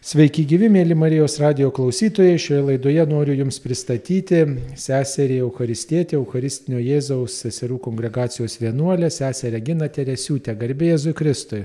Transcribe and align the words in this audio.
Sveiki 0.00 0.46
gyvi, 0.48 0.70
mėly 0.72 0.94
Marijos 0.96 1.34
radio 1.42 1.66
klausytojai. 1.76 2.38
Šioje 2.40 2.60
laidoje 2.70 3.02
noriu 3.04 3.34
Jums 3.36 3.58
pristatyti 3.60 4.38
seserį 4.80 5.42
Eucharistietę, 5.44 6.16
Eucharistinio 6.16 6.78
Jėzaus 6.80 7.36
seserų 7.42 7.76
kongregacijos 7.84 8.54
vienuolę, 8.62 9.10
seserę 9.12 9.58
Regina 9.58 9.90
Teresiūtę. 9.92 10.54
Garbė 10.56 10.88
Jėzui 10.94 11.12
Kristui. 11.20 11.60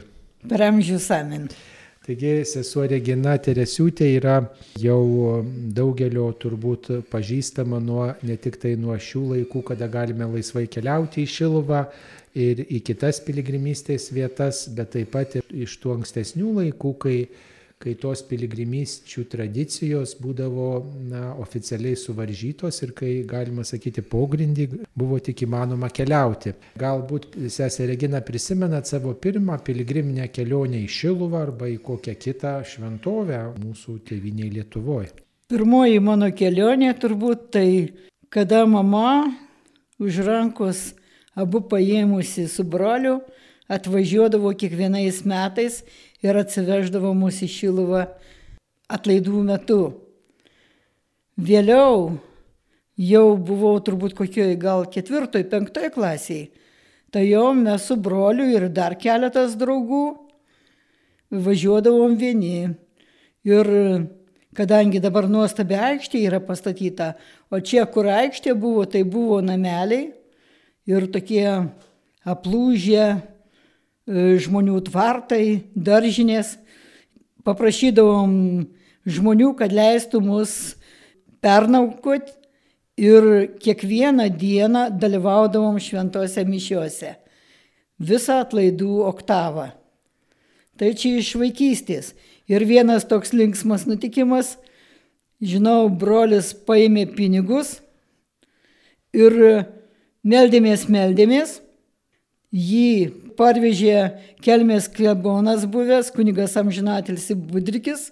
Per 0.51 0.65
amžius 0.67 1.07
amen. 1.15 1.47
Taigi 2.03 2.33
sesuo 2.51 2.83
Regina 2.91 3.37
Teresiūtė 3.39 4.11
yra 4.17 4.35
jau 4.83 4.99
daugelio 5.79 6.27
turbūt 6.35 6.91
pažįstama 7.15 7.79
nuo, 7.79 8.11
ne 8.19 8.35
tik 8.35 8.59
tai 8.59 8.75
nuo 8.75 8.99
šių 8.99 9.25
laikų, 9.31 9.63
kada 9.71 9.87
galime 9.87 10.27
laisvai 10.35 10.67
keliauti 10.67 11.23
į 11.23 11.31
Šiluvą 11.39 11.85
ir 12.35 12.65
į 12.67 12.83
kitas 12.91 13.23
piligrimystės 13.23 14.11
vietas, 14.11 14.65
bet 14.67 14.91
taip 14.99 15.15
pat 15.15 15.39
ir 15.39 15.59
iš 15.63 15.79
tų 15.79 16.01
ankstesnių 16.01 16.57
laikų, 16.59 16.97
kai 16.99 17.19
kai 17.85 17.93
tos 18.01 18.23
piligrimysčių 18.25 19.23
tradicijos 19.29 20.15
būdavo 20.17 20.69
na, 21.05 21.21
oficialiai 21.41 21.97
suvaržytos 21.99 22.81
ir 22.81 22.95
kai, 22.97 23.11
galima 23.29 23.65
sakyti, 23.67 24.01
pogrindį 24.01 24.65
buvo 24.97 25.19
tik 25.21 25.45
įmanoma 25.45 25.91
keliauti. 25.93 26.55
Galbūt 26.81 27.37
sesė 27.53 27.85
Regina 27.91 28.23
prisimenat 28.25 28.89
savo 28.89 29.13
pirmą 29.13 29.59
piligriminę 29.65 30.31
kelionę 30.33 30.81
į 30.81 30.89
Šiluvą 30.97 31.43
arba 31.45 31.69
į 31.69 31.77
kokią 31.85 32.17
kitą 32.25 32.57
šventovę 32.65 33.43
mūsų 33.61 33.99
tėviniai 34.09 34.49
Lietuvoje. 34.57 35.13
Pirmoji 35.45 36.01
mano 36.01 36.31
kelionė 36.33 36.95
turbūt 36.97 37.49
tai, 37.53 37.69
kada 38.33 38.63
mama 38.65 39.29
už 40.01 40.23
rankos 40.25 40.87
abu 41.37 41.61
paėmusi 41.69 42.47
su 42.49 42.65
broliu 42.65 43.19
atvažiuodavo 43.71 44.51
kiekvienais 44.57 45.23
metais 45.25 45.81
ir 46.23 46.37
atsiveždavo 46.37 47.13
mus 47.17 47.41
į 47.45 47.49
Šiluvą 47.49 48.05
atlaidų 48.91 49.41
metu. 49.45 49.81
Vėliau 51.35 52.15
jau 52.95 53.25
buvau 53.35 53.79
turbūt 53.83 54.15
kokioj 54.17 54.55
gal 54.59 54.85
ketvirtoj, 54.91 55.43
penktoj 55.51 55.91
klasiai. 55.95 56.49
Tai 57.11 57.23
jau 57.25 57.53
mes 57.55 57.83
su 57.83 57.95
broliu 57.95 58.47
ir 58.51 58.69
dar 58.69 58.95
keletas 58.99 59.55
draugų 59.59 60.05
važiuodavom 61.31 62.15
vieni. 62.19 62.75
Ir 63.45 63.69
kadangi 64.55 65.01
dabar 65.03 65.27
nuostabi 65.29 65.77
aikštė 65.77 66.23
yra 66.29 66.39
pastatyta, 66.41 67.13
o 67.51 67.59
čia, 67.59 67.85
kur 67.85 68.07
aikštė 68.09 68.55
buvo, 68.57 68.85
tai 68.89 69.03
buvo 69.03 69.41
nameliai 69.43 70.13
ir 70.89 71.07
tokie 71.11 71.45
aplūžę 72.25 73.34
žmonių 74.07 74.79
tvartai, 74.89 75.65
daržinės. 75.75 76.55
Paprašydavom 77.45 78.31
žmonių, 79.05 79.51
kad 79.57 79.73
leistų 79.73 80.21
mus 80.25 80.75
pernaukoti 81.41 82.33
ir 82.97 83.49
kiekvieną 83.61 84.29
dieną 84.33 84.87
dalyvaudavom 84.97 85.77
šventose 85.81 86.45
mišiuose. 86.47 87.15
Visą 87.99 88.41
atlaidų 88.43 89.03
oktavą. 89.07 89.69
Tai 90.75 90.91
čia 90.97 91.19
iš 91.21 91.35
vaikystės. 91.39 92.13
Ir 92.51 92.65
vienas 92.67 93.05
toks 93.07 93.31
linksmas 93.33 93.85
nutikimas, 93.89 94.55
žinau, 95.41 95.87
brolis 95.89 96.51
paėmė 96.53 97.07
pinigus 97.15 97.79
ir 99.15 99.33
meldėmės, 100.25 100.85
meldėmės, 100.91 101.59
jį 102.51 103.24
parvežė 103.37 103.97
kelmės 104.43 104.87
klebonas 104.91 105.65
buvęs, 105.69 106.11
kunigas 106.15 106.55
amžinatilsi 106.59 107.35
Budrikis 107.35 108.09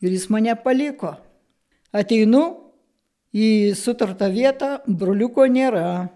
ir 0.00 0.12
jis 0.14 0.28
mane 0.30 0.54
paliko. 0.64 1.14
Ateinu 1.94 2.44
į 3.34 3.74
sutartą 3.78 4.30
vietą, 4.32 4.78
broliuko 4.86 5.46
nėra, 5.50 6.08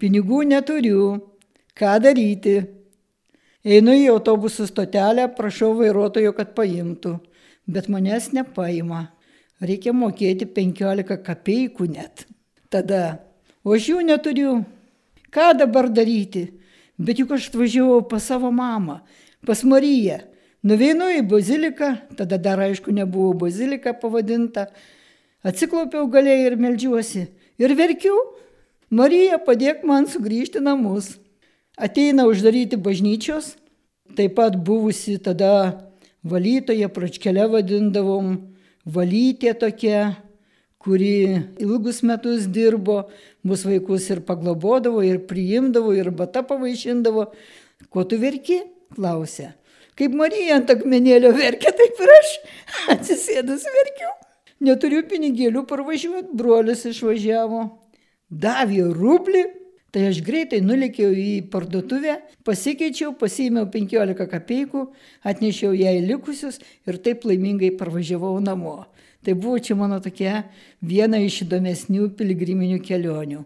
pinigų 0.00 0.42
neturiu, 0.50 1.06
ką 1.76 1.96
daryti. 2.02 2.58
Einu 3.66 3.96
į 3.98 4.06
autobusų 4.12 4.68
stotelę, 4.70 5.26
prašau 5.34 5.72
vairuotojo, 5.78 6.30
kad 6.36 6.54
paimtų, 6.54 7.16
bet 7.66 7.90
manęs 7.90 8.30
nepaima. 8.36 9.08
Reikia 9.58 9.94
mokėti 9.96 10.46
15 10.46 11.16
kapeikų 11.26 11.88
net. 11.90 12.26
Tada, 12.70 13.18
o 13.64 13.74
aš 13.74 13.88
jų 13.90 14.04
neturiu. 14.06 14.52
Ką 15.32 15.52
dabar 15.58 15.88
daryti? 15.90 16.46
Bet 16.98 17.20
juk 17.20 17.34
aš 17.36 17.50
atvažiavau 17.50 18.00
pas 18.08 18.24
savo 18.24 18.50
mamą, 18.52 19.00
pas 19.46 19.62
Mariją. 19.64 20.22
Nuveinu 20.66 21.10
į 21.14 21.20
baziliką, 21.30 21.92
tada 22.18 22.38
dar 22.42 22.58
aišku 22.64 22.90
nebuvo 22.90 23.34
bazilika 23.44 23.92
pavadinta. 23.94 24.66
Atsiklaupiau 25.46 26.08
galiai 26.10 26.48
ir 26.48 26.56
melžiuosi. 26.58 27.28
Ir 27.60 27.74
verkiu. 27.78 28.16
Marija, 28.90 29.38
padėk 29.38 29.84
man 29.86 30.08
sugrįžti 30.10 30.62
namus. 30.64 31.16
Ateina 31.76 32.24
uždaryti 32.26 32.78
bažnyčios, 32.80 33.52
taip 34.16 34.38
pat 34.38 34.56
buvusi 34.56 35.18
tada 35.22 35.86
valytoje, 36.24 36.88
pračkelė 36.88 37.46
vadindavom, 37.52 38.36
valytė 38.86 39.52
tokia, 39.60 40.16
kuri 40.80 41.42
ilgus 41.62 42.00
metus 42.06 42.46
dirbo, 42.46 43.04
mūsų 43.46 43.74
vaikus 43.74 44.10
ir 44.12 44.22
paglobodavo, 44.26 45.02
ir 45.06 45.22
priimdavo, 45.30 45.94
ir 45.96 46.10
bata 46.14 46.42
pavaišindavo. 46.46 47.30
Ko 47.92 48.04
tu 48.08 48.18
verki? 48.20 48.64
klausė. 48.94 49.52
Kaip 49.96 50.14
Marija 50.16 50.58
ant 50.60 50.70
akmenėlio 50.72 51.32
verkia, 51.36 51.72
taip 51.76 52.00
ir 52.04 52.12
aš 52.18 52.32
atsisėdus 52.96 53.64
verkiu. 53.78 54.10
Neturiu 54.66 55.02
pinigėlių 55.08 55.64
parvažiuoti, 55.68 56.32
brolis 56.36 56.84
išvažiavo. 56.88 57.62
Davė 58.32 58.82
rublį, 58.96 59.42
tai 59.92 60.08
aš 60.10 60.20
greitai 60.24 60.62
nulėkiau 60.64 61.12
į 61.12 61.46
parduotuvę, 61.52 62.18
pasikeičiau, 62.44 63.12
pasiėmiau 63.20 63.68
15 63.72 64.28
kapeikų, 64.32 64.86
atnešiau 65.28 65.76
jai 65.76 65.98
likusius 66.04 66.60
ir 66.88 67.00
taip 67.04 67.24
laimingai 67.28 67.72
parvažiavau 67.78 68.34
namo. 68.44 68.82
Tai 69.26 69.34
buvo 69.34 69.58
čia 69.58 69.74
mano 69.74 69.98
tokia 69.98 70.44
viena 70.86 71.18
iš 71.18 71.40
įdomesnių 71.42 72.12
piligriminių 72.14 72.78
kelionių. 72.86 73.40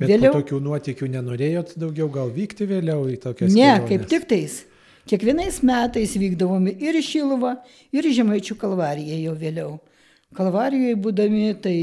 Bet 0.00 0.12
vėliau 0.12 0.36
tokių 0.38 0.60
nuotikių 0.62 1.08
nenorėjot 1.16 1.72
daugiau 1.82 2.06
gal 2.14 2.30
vykti 2.32 2.68
vėliau 2.70 3.08
į 3.10 3.16
tokias 3.24 3.50
Ne, 3.50 3.72
keliones? 3.74 3.88
kaip 3.90 4.06
tik 4.12 4.28
tais. 4.30 4.54
Kiekvienais 5.10 5.58
metais 5.66 6.14
vykdavome 6.14 6.76
ir 6.78 6.94
į 6.94 7.02
Šiluvą, 7.02 7.56
ir 7.90 8.06
į 8.06 8.12
Žemaičių 8.20 8.54
kalvariją 8.60 9.18
jau 9.24 9.34
vėliau. 9.40 9.72
Kalvarijoje 10.38 10.94
būdami, 11.02 11.44
tai 11.58 11.76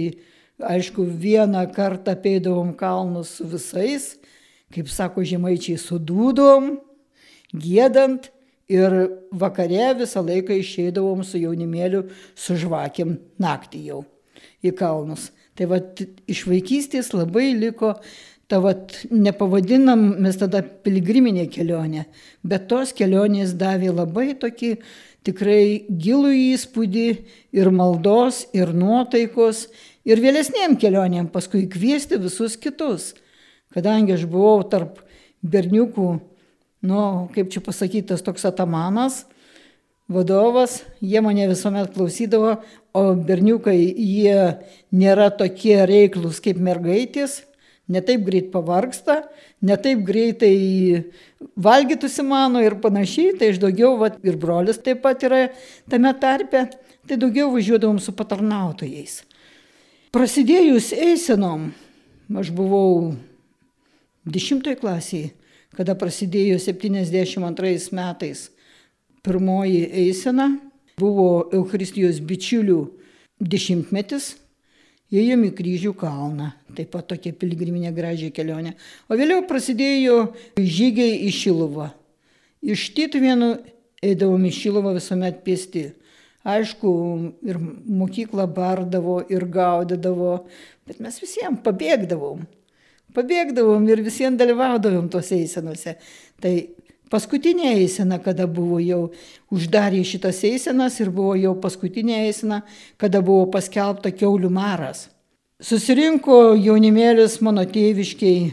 aišku, 0.64 1.04
vieną 1.04 1.66
kartą 1.76 2.16
apeidavom 2.16 2.72
kalnus 2.80 3.36
su 3.42 3.48
visais, 3.52 4.14
kaip 4.72 4.88
sako 4.88 5.26
Žemaičiai, 5.28 5.76
sudūdom, 5.82 6.78
gėdant, 7.52 8.32
Ir 8.68 8.94
vakare 9.32 9.94
visą 9.96 10.26
laiką 10.28 10.58
išeidavom 10.60 11.24
su 11.24 11.40
jaunimėliu, 11.40 12.08
su 12.36 12.58
žvakiam 12.60 13.16
naktį 13.40 13.84
jau 13.92 14.02
į 14.60 14.74
kalnus. 14.76 15.30
Tai 15.58 15.70
va 15.72 15.80
iš 16.30 16.44
vaikystės 16.50 17.14
labai 17.16 17.54
liko 17.56 17.96
ta 18.48 18.60
vat 18.64 18.94
nepavadinam 19.12 20.04
mes 20.24 20.38
tada 20.40 20.62
piligriminė 20.64 21.48
kelionė, 21.52 22.06
bet 22.44 22.68
tos 22.72 22.94
kelionės 22.96 23.56
davė 23.60 23.92
labai 23.92 24.34
tokį 24.40 24.76
tikrai 25.28 25.84
gilų 25.88 26.32
įspūdį 26.54 27.08
ir 27.58 27.72
maldos, 27.76 28.46
ir 28.56 28.72
nuotaikos, 28.76 29.66
ir 30.08 30.24
vėlesniem 30.24 30.78
kelionėm 30.80 31.28
paskui 31.34 31.66
kviesti 31.72 32.20
visus 32.24 32.56
kitus. 32.56 33.14
Kadangi 33.76 34.16
aš 34.16 34.24
buvau 34.32 34.62
tarp 34.72 35.02
berniukų 35.44 36.14
nu, 36.86 37.28
kaip 37.34 37.50
čia 37.54 37.64
pasakytas, 37.64 38.24
toks 38.26 38.46
atamanas, 38.50 39.26
vadovas, 40.08 40.82
jie 41.04 41.22
mane 41.24 41.48
visuomet 41.50 41.92
klausydavo, 41.96 42.58
o 42.96 43.04
berniukai 43.14 43.78
jie 43.78 44.58
nėra 44.96 45.30
tokie 45.36 45.82
reiklus 45.90 46.40
kaip 46.44 46.60
mergaitės, 46.64 47.42
netaip 47.92 48.24
greit 48.28 48.50
pavargsta, 48.52 49.22
netaip 49.64 50.04
greitai 50.08 51.04
valgytųsi 51.56 52.26
mano 52.28 52.62
ir 52.64 52.78
panašiai, 52.84 53.36
tai 53.40 53.52
aš 53.54 53.62
daugiau, 53.64 53.96
va, 54.00 54.12
ir 54.24 54.40
brolis 54.40 54.80
taip 54.84 55.02
pat 55.06 55.24
yra 55.28 55.48
tame 55.92 56.12
tarpe, 56.20 56.68
tai 57.08 57.20
daugiau 57.20 57.52
važiuodavom 57.54 58.00
su 58.04 58.16
patarnautojais. 58.16 59.22
Prasidėjus 60.16 60.94
eisenom, 60.96 61.70
aš 62.40 62.52
buvau 62.56 63.14
dešimtoje 64.28 64.80
klasėje, 64.80 65.32
kada 65.76 65.98
prasidėjo 66.00 66.60
72 66.62 67.92
metais 67.96 68.48
pirmoji 69.28 69.84
eisena, 70.06 70.48
buvo 70.98 71.50
Eucharistijos 71.54 72.22
bičiulių 72.24 72.80
dešimtmetis, 73.44 74.32
ėjom 75.14 75.46
į 75.50 75.52
kryžių 75.58 75.94
kalną, 76.00 76.52
taip 76.76 76.92
pat 76.96 77.10
tokia 77.12 77.36
piligriminė 77.38 77.92
gražiai 77.96 78.34
kelionė. 78.34 78.74
O 79.08 79.18
vėliau 79.20 79.44
prasidėjo 79.48 80.32
žygiai 80.58 81.22
į 81.28 81.32
Šiluvą. 81.36 81.92
Iš 82.66 82.90
Tytuvėnų 82.98 83.52
eidavom 84.04 84.48
į 84.48 84.54
Šiluvą 84.58 84.96
visuomet 84.98 85.44
pėsti. 85.46 85.90
Aišku, 86.48 86.90
ir 87.44 87.58
mokykla 87.60 88.46
bardavo, 88.48 89.20
ir 89.28 89.44
gaudydavo, 89.52 90.46
bet 90.88 91.02
mes 91.04 91.18
visiems 91.20 91.60
pabėgdavom. 91.66 92.46
Pabėgdavom 93.18 93.86
ir 93.90 94.04
visiems 94.06 94.38
dalyvaudavom 94.38 95.08
tose 95.10 95.40
eisenose. 95.40 95.96
Tai 96.38 96.54
paskutinė 97.10 97.72
eisena, 97.80 98.20
kada 98.22 98.46
buvo 98.46 98.78
jau 98.84 99.08
uždarė 99.54 100.04
šitas 100.06 100.44
eisenas 100.46 101.00
ir 101.02 101.10
buvo 101.14 101.34
jau 101.40 101.56
paskutinė 101.62 102.28
eisena, 102.28 102.62
kada 103.02 103.24
buvo 103.26 103.48
paskelbta 103.56 104.14
keulių 104.14 104.52
maras. 104.54 105.08
Susirinko 105.58 106.54
jaunimėlis 106.62 107.40
mano 107.42 107.64
tėviškiai 107.66 108.52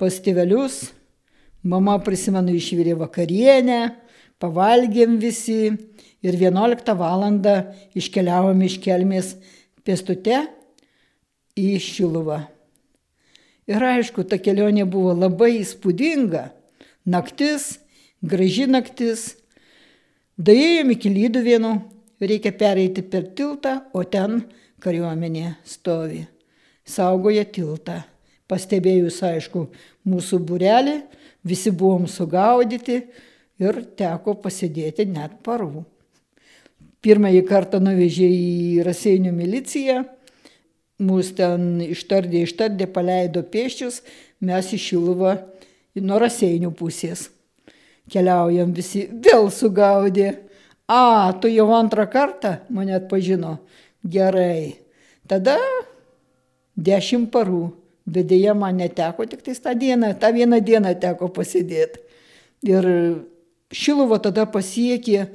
pas 0.00 0.16
tėvelius, 0.24 0.86
mama 1.60 1.98
prisimenu 2.00 2.54
išvirė 2.56 2.96
vakarienę, 3.02 3.80
pavalgėm 4.40 5.18
visi 5.20 5.66
ir 6.24 6.38
11 6.40 6.94
val. 6.96 7.26
iškeliavom 7.94 8.62
iš 8.62 8.78
kelmės 8.80 9.34
pėstute 9.84 10.46
į 11.58 11.74
Šiluvą. 11.82 12.57
Ir 13.68 13.84
aišku, 13.84 14.24
ta 14.24 14.38
kelionė 14.40 14.86
buvo 14.88 15.12
labai 15.12 15.58
įspūdinga. 15.58 16.46
Naktis, 17.08 17.76
graži 18.24 18.64
naktis. 18.70 19.34
Daėjom 20.38 20.94
iki 20.94 21.12
lydų 21.12 21.44
vienu, 21.44 21.74
reikia 22.22 22.54
pereiti 22.56 23.04
per 23.04 23.28
tiltą, 23.36 23.82
o 23.92 24.04
ten 24.08 24.42
kariuomenė 24.80 25.58
stovi 25.66 26.24
saugoja 26.88 27.44
tiltą. 27.44 28.02
Pastebėjus, 28.48 29.20
aišku, 29.28 29.66
mūsų 30.08 30.40
burelį, 30.48 31.02
visi 31.44 31.68
buvom 31.68 32.06
sugaudyti 32.08 33.02
ir 33.60 33.80
teko 33.98 34.38
pasidėti 34.40 35.04
net 35.10 35.36
parų. 35.44 35.84
Pirmąjį 37.04 37.42
kartą 37.46 37.80
nuvežė 37.82 38.28
į 38.32 38.86
Raseinių 38.86 39.34
miliciją, 39.36 40.00
mūsų 40.98 41.34
ten 41.38 41.66
ištardė, 41.84 42.42
ištardė, 42.46 42.88
paleido 42.90 43.42
pėščius, 43.46 44.02
mes 44.40 44.72
į 44.74 44.80
Šiluvą 44.82 45.36
nuo 45.98 46.18
Raseinių 46.22 46.72
pusės. 46.78 47.28
Keliaujam 48.08 48.72
visi, 48.72 49.06
vėl 49.08 49.50
sugaudė. 49.52 50.32
A, 50.88 51.34
tu 51.40 51.50
jau 51.52 51.68
antrą 51.76 52.06
kartą 52.08 52.58
mane 52.72 52.96
atpažino. 52.96 53.58
Gerai. 54.08 54.78
Tada 55.28 55.58
dešimt 56.78 57.28
parų, 57.34 57.66
bet 58.08 58.30
dėja 58.30 58.54
man 58.56 58.78
neteko 58.80 59.26
tik 59.28 59.42
tais 59.44 59.60
tą 59.60 59.74
dieną, 59.76 60.14
tą 60.20 60.32
vieną 60.32 60.62
dieną 60.64 60.94
teko 61.02 61.28
pasidėti. 61.34 62.00
Ir 62.66 62.86
Šiluvo 63.68 64.16
tada 64.24 64.46
pasiekė, 64.48 65.26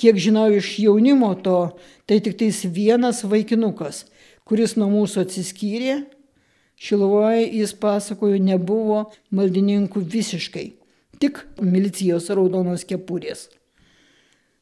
kiek 0.00 0.16
žinau 0.16 0.46
iš 0.56 0.78
jaunimo 0.80 1.34
to, 1.44 1.74
tai 2.08 2.22
tik 2.24 2.38
tais 2.40 2.62
vienas 2.64 3.20
vaikinukas, 3.28 4.06
kuris 4.52 4.74
nuo 4.76 4.90
mūsų 4.92 5.22
atsiskyrė. 5.24 6.02
Šiluvoje 6.76 7.46
jis 7.56 7.70
pasakojo, 7.80 8.36
nebuvo 8.42 9.06
maldininkų 9.32 10.02
visiškai, 10.12 10.64
tik 11.22 11.38
milicijos 11.62 12.26
raudonos 12.28 12.82
kepurės. 12.84 13.46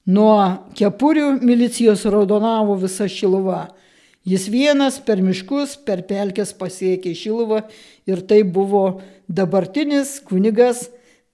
Nuo 0.06 0.36
kepurių 0.78 1.40
milicijos 1.42 2.04
raudonavo 2.06 2.76
visa 2.78 3.08
Šiluva. 3.10 3.64
Jis 4.28 4.46
vienas 4.52 5.00
per 5.02 5.22
miškus, 5.24 5.74
per 5.82 6.04
pelkes 6.06 6.52
pasiekė 6.54 7.14
Šiluvą 7.16 7.64
ir 8.06 8.22
tai 8.30 8.44
buvo 8.44 9.00
dabartinis 9.26 10.20
kunigas 10.28 10.84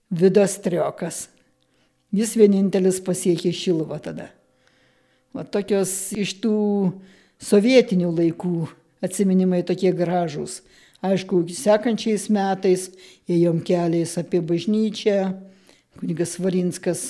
Vidas 0.09 0.55
Triokas. 0.63 1.27
Jis 2.15 2.33
vienintelis 2.39 3.03
pasiekė 3.05 3.53
Šiluvą 3.53 3.99
tada. 4.01 4.31
O 5.37 5.45
tokios 5.45 5.91
iš 6.17 6.39
tų 6.41 6.55
sovietinių 7.43 8.11
laikų 8.17 8.67
atsiminimai 9.05 9.63
tokie 9.67 9.91
gražūs. 9.95 10.61
Aišku, 11.05 11.43
sekančiais 11.53 12.25
metais 12.33 12.87
ėjom 13.29 13.61
keliais 13.65 14.15
apie 14.17 14.41
bažnyčią, 14.41 15.35
kunigas 15.99 16.37
Varinskas 16.41 17.03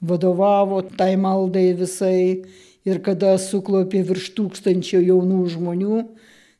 vadovavo 0.00 0.82
tai 0.82 1.14
maldai 1.16 1.70
visai 1.76 2.44
ir 2.84 3.00
kada 3.04 3.36
suklopė 3.40 4.02
virš 4.08 4.30
tūkstančio 4.36 5.00
jaunų 5.00 5.40
žmonių, 5.54 6.02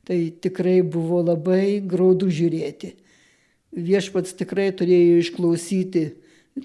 tai 0.08 0.32
tikrai 0.40 0.81
buvo 0.81 1.20
labai 1.25 1.81
graudu 1.84 2.31
žiūrėti. 2.32 2.94
Viešpats 3.76 4.34
tikrai 4.34 4.70
turėjo 4.75 5.20
išklausyti 5.20 6.05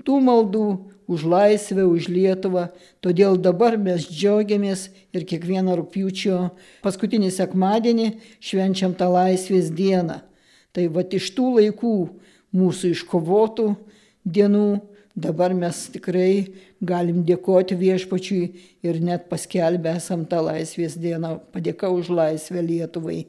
tų 0.05 0.19
maldų 0.25 0.65
už 1.07 1.25
laisvę, 1.29 1.85
už 1.85 2.09
Lietuvą, 2.09 2.69
todėl 2.99 3.37
dabar 3.37 3.77
mes 3.77 4.07
džiaugiamės 4.09 4.89
ir 5.13 5.27
kiekvieną 5.29 5.77
rūpiučio 5.79 6.39
paskutinį 6.85 7.29
sekmadienį 7.31 8.09
švenčiam 8.41 8.95
tą 8.97 9.11
laisvės 9.13 9.69
dieną. 9.69 10.23
Tai 10.73 10.89
va 10.91 11.05
iš 11.05 11.29
tų 11.37 11.51
laikų 11.59 11.95
mūsų 12.55 12.95
iškovotų 12.97 13.69
dienų 14.25 14.67
Dabar 15.15 15.53
mes 15.55 15.77
tikrai 15.93 16.51
galim 16.83 17.21
dėkoti 17.23 17.77
viešpačiui 17.79 18.41
ir 18.83 18.97
net 18.99 19.29
paskelbę 19.29 19.93
esam 19.95 20.25
tą 20.27 20.41
laisvės 20.43 20.97
dieną. 20.99 21.37
Padėka 21.55 21.87
už 21.87 22.09
laisvę 22.11 22.59
Lietuvai. 22.59 23.21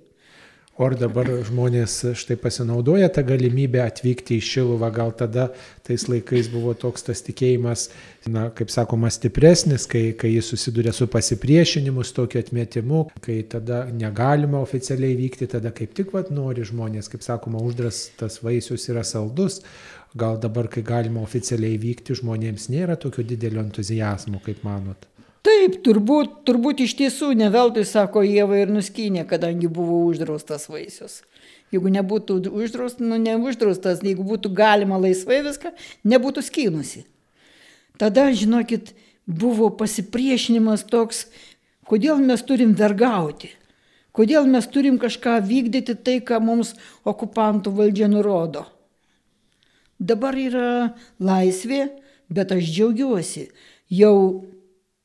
O 0.76 0.84
ar 0.84 0.92
dabar 1.00 1.24
žmonės 1.48 1.92
štai 2.20 2.34
pasinaudoja 2.36 3.06
tą 3.08 3.22
galimybę 3.24 3.80
atvykti 3.80 4.36
į 4.36 4.44
Šiluvą, 4.44 4.90
gal 4.92 5.14
tada 5.16 5.46
tais 5.86 6.04
laikais 6.04 6.50
buvo 6.52 6.74
toks 6.76 7.06
tas 7.06 7.24
tikėjimas, 7.24 7.86
na, 8.28 8.50
kaip 8.52 8.68
sakoma, 8.74 9.08
stipresnis, 9.08 9.86
kai, 9.88 10.10
kai 10.20 10.34
jis 10.34 10.52
susiduria 10.52 10.92
su 10.92 11.08
pasipriešinimu, 11.08 12.04
su 12.04 12.18
tokiu 12.20 12.42
atmetimu, 12.44 13.06
kai 13.24 13.38
tada 13.48 13.86
negalima 13.88 14.60
oficialiai 14.60 15.16
vykti, 15.16 15.48
tada 15.56 15.72
kaip 15.72 15.96
tik 15.96 16.12
vat 16.12 16.28
nori 16.28 16.68
žmonės, 16.68 17.08
kaip 17.08 17.24
sakoma, 17.24 17.64
uždrastas 17.64 18.42
vaisius 18.44 18.84
yra 18.92 19.00
saldus, 19.00 19.62
gal 20.12 20.36
dabar, 20.44 20.68
kai 20.68 20.84
galima 20.84 21.24
oficialiai 21.24 21.80
vykti, 21.80 22.20
žmonėms 22.20 22.68
nėra 22.76 23.00
tokio 23.00 23.24
didelio 23.24 23.64
entuzijazmo, 23.64 24.44
kaip 24.44 24.60
manot? 24.68 25.08
Taip, 25.46 25.76
turbūt, 25.86 26.40
turbūt 26.48 26.80
iš 26.82 26.96
tiesų 26.98 27.30
ne 27.38 27.46
veltui, 27.54 27.84
sako 27.86 28.24
Jėva 28.26 28.56
ir 28.64 28.70
nuskynė, 28.74 29.22
kadangi 29.30 29.68
buvo 29.70 30.00
uždraustas 30.08 30.66
vaisius. 30.66 31.20
Jeigu 31.70 31.90
nebūtų 31.94 32.40
uždraustas, 32.50 33.02
nu 33.02 33.18
neuždraustas, 33.22 34.02
jeigu 34.02 34.26
būtų 34.26 34.50
galima 34.58 34.98
laisvai 34.98 35.44
viską, 35.46 35.70
nebūtų 36.06 36.42
skynusi. 36.46 37.04
Tada, 38.00 38.26
žinokit, 38.34 38.90
buvo 39.26 39.70
pasipriešinimas 39.78 40.82
toks, 40.90 41.26
kodėl 41.86 42.18
mes 42.22 42.42
turim 42.46 42.74
vergauti, 42.78 43.52
kodėl 44.16 44.50
mes 44.50 44.66
turim 44.66 44.98
kažką 44.98 45.38
vykdyti 45.46 45.94
tai, 45.94 46.18
ką 46.26 46.40
mums 46.42 46.74
okupantų 47.06 47.74
valdžia 47.78 48.10
nurodo. 48.10 48.66
Dabar 50.02 50.34
yra 50.34 50.96
laisvė, 51.22 51.86
bet 52.28 52.50
aš 52.52 52.66
džiaugiuosi. 52.66 53.46
Jau 53.94 54.16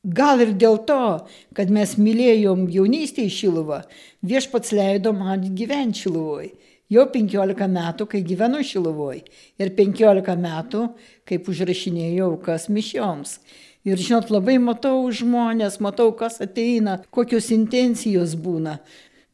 Gal 0.02 0.40
ir 0.42 0.56
dėl 0.58 0.80
to, 0.82 1.22
kad 1.54 1.68
mes 1.70 1.92
mylėjom 1.94 2.64
jaunystėje 2.74 3.30
Šiluvą, 3.30 3.84
viešpats 4.26 4.72
leido 4.74 5.12
man 5.14 5.44
gyventi 5.54 6.02
Šiluvoj. 6.02 6.48
Jau 6.90 7.04
15 7.12 7.68
metų, 7.70 8.08
kai 8.10 8.24
gyvenu 8.26 8.64
Šiluvoj. 8.66 9.20
Ir 9.62 9.70
15 9.78 10.34
metų, 10.42 10.88
kaip 11.24 11.46
užrašinėjau 11.48 12.32
kas 12.42 12.66
mišioms. 12.66 13.38
Ir 13.86 14.02
žinot, 14.02 14.34
labai 14.34 14.58
matau 14.58 15.06
žmonės, 15.06 15.78
matau, 15.78 16.10
kas 16.18 16.42
ateina, 16.42 16.98
kokios 17.14 17.52
intencijos 17.54 18.34
būna. 18.34 18.80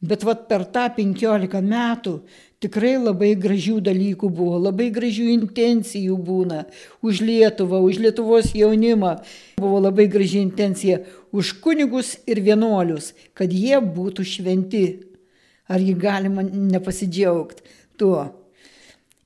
Bet 0.05 0.21
vat 0.23 0.45
per 0.47 0.67
tą 0.69 0.85
15 0.95 1.65
metų 1.65 2.19
tikrai 2.63 2.97
labai 2.99 3.33
gražių 3.39 3.79
dalykų 3.83 4.29
buvo, 4.35 4.57
labai 4.59 4.89
gražių 4.95 5.29
intencijų 5.35 6.17
būna 6.19 6.65
už 7.05 7.21
Lietuvą, 7.23 7.79
už 7.87 8.01
Lietuvos 8.03 8.51
jaunimą. 8.55 9.15
Buvo 9.59 9.79
labai 9.83 10.09
graži 10.11 10.43
intencija 10.43 10.99
už 11.31 11.55
kunigus 11.63 12.17
ir 12.27 12.41
vienuolius, 12.43 13.13
kad 13.33 13.53
jie 13.53 13.79
būtų 13.79 14.27
šventi. 14.27 14.87
Ar 15.69 15.77
jį 15.77 15.93
galima 16.01 16.41
nepasidžiaugti 16.41 17.61
tuo? 17.99 18.31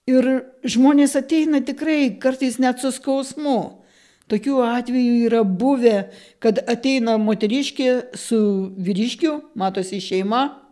Ir 0.03 0.25
žmonės 0.67 1.15
ateina 1.15 1.61
tikrai 1.63 2.17
kartais 2.19 2.59
net 2.59 2.83
su 2.83 2.91
skausmu. 2.91 3.79
Tokių 4.27 4.57
atvejų 4.65 5.13
yra 5.29 5.43
buvę, 5.43 6.09
kad 6.43 6.59
ateina 6.67 7.15
moteriškė 7.19 8.15
su 8.19 8.39
vyriškiu, 8.75 9.37
matosi 9.59 9.99
šeima, 10.03 10.62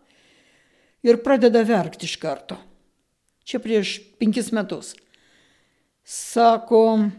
ir 1.03 1.21
pradeda 1.23 1.63
verkti 1.65 2.07
iš 2.09 2.17
karto. 2.21 2.57
Čia 3.45 3.59
prieš 3.61 3.97
penkis 4.19 4.51
metus. 4.53 4.93
Sako, 6.05 7.09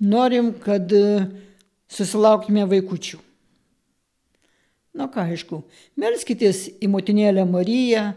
norim, 0.00 0.52
kad 0.60 0.92
e, 0.92 1.26
susilauktume 1.90 2.66
vaikučių. 2.68 3.20
Na 4.96 5.06
ką, 5.10 5.28
aišku, 5.30 5.62
melskitės 6.00 6.66
į 6.82 6.90
motinėlę 6.90 7.44
Mariją 7.48 8.10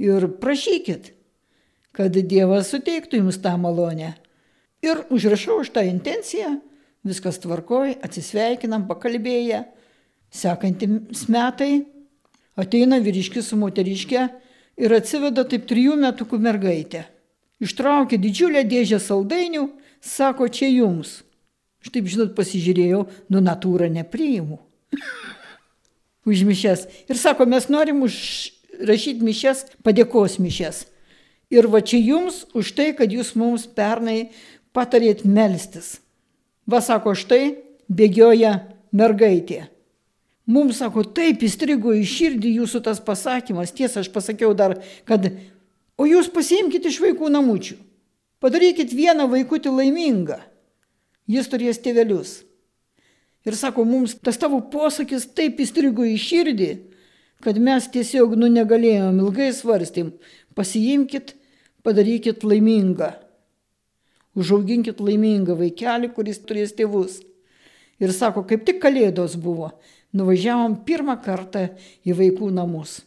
ir 0.00 0.28
prašykit, 0.40 1.12
kad 1.94 2.14
Dievas 2.14 2.72
suteiktų 2.72 3.20
jums 3.20 3.38
tą 3.42 3.54
malonę. 3.60 4.14
Ir 4.84 5.04
užrašau 5.14 5.60
už 5.62 5.70
tą 5.76 5.84
intenciją, 5.86 6.56
viskas 7.06 7.38
tvarkoj, 7.42 7.98
atsisveikinam, 8.04 8.88
pakalbėję, 8.88 9.64
Sekantys 10.34 11.28
metai 11.30 11.84
ateina 12.56 13.00
vyriškis 13.02 13.50
su 13.50 13.58
moteriške 13.60 14.26
ir 14.80 14.96
atsiveda 14.96 15.44
taip 15.48 15.66
trijų 15.70 15.98
metukų 16.00 16.40
mergaitę. 16.42 17.04
Ištraukė 17.62 18.18
didžiulę 18.20 18.64
dėžę 18.66 18.98
saldainių, 19.02 19.68
sako, 20.02 20.48
čia 20.48 20.68
jums. 20.68 21.22
Štaip, 21.84 22.08
žinot, 22.08 22.34
pasižiūrėjau, 22.36 23.04
nu 23.30 23.44
natūrą 23.44 23.90
nepriimu. 23.92 24.58
už 26.24 26.44
mišes. 26.44 26.88
Ir 27.08 27.20
sako, 27.20 27.46
mes 27.46 27.68
norim 27.68 28.02
užrašyti 28.04 29.24
mišes, 29.24 29.64
padėkos 29.84 30.40
mišes. 30.40 30.84
Ir 31.52 31.68
va 31.70 31.84
čia 31.84 32.00
jums 32.00 32.44
už 32.56 32.72
tai, 32.74 32.90
kad 32.96 33.12
jūs 33.12 33.34
mums 33.38 33.68
pernai 33.68 34.32
patarėt 34.74 35.22
melstis. 35.28 36.00
Va 36.66 36.80
sako, 36.80 37.12
štai 37.14 37.60
bėgioja 37.92 38.56
mergaitė. 38.96 39.68
Mums 40.44 40.78
sako, 40.82 41.06
taip 41.16 41.42
įstrigo 41.46 41.94
į 41.96 42.04
širdį 42.04 42.56
jūsų 42.58 42.82
tas 42.84 43.00
pasakymas. 43.00 43.72
Tiesa, 43.72 44.02
aš 44.02 44.10
pasakiau 44.12 44.52
dar, 44.56 44.76
kad, 45.08 45.30
o 45.96 46.04
jūs 46.04 46.28
pasiimkite 46.32 46.90
iš 46.92 47.00
vaikų 47.00 47.30
namučių. 47.32 47.78
Padarykit 48.44 48.92
vieną 48.92 49.24
vaikutį 49.32 49.72
laimingą. 49.72 50.42
Jis 51.24 51.48
turės 51.48 51.80
tėvelius. 51.80 52.42
Ir 53.48 53.56
sako, 53.56 53.86
mums 53.88 54.16
tas 54.20 54.36
tavo 54.40 54.60
posakis 54.72 55.24
taip 55.36 55.60
įstrigo 55.64 56.04
į 56.04 56.18
širdį, 56.20 56.70
kad 57.44 57.56
mes 57.60 57.88
tiesiog 57.92 58.36
nu 58.40 58.48
negalėjom, 58.52 59.20
ilgai 59.24 59.50
svarstym, 59.56 60.12
pasiimkit, 60.56 61.34
padarykit 61.84 62.44
laimingą. 62.44 63.14
Užauginkit 64.36 65.00
laimingą 65.00 65.56
vaikelį, 65.56 66.10
kuris 66.16 66.40
turės 66.44 66.72
tėvus. 66.76 67.20
Ir 68.02 68.12
sako, 68.12 68.42
kaip 68.48 68.64
tik 68.66 68.80
kalėdos 68.82 69.36
buvo, 69.40 69.70
nuvažiavom 70.14 70.78
pirmą 70.86 71.16
kartą 71.22 71.68
į 72.06 72.14
vaikų 72.20 72.50
namus. 72.54 73.00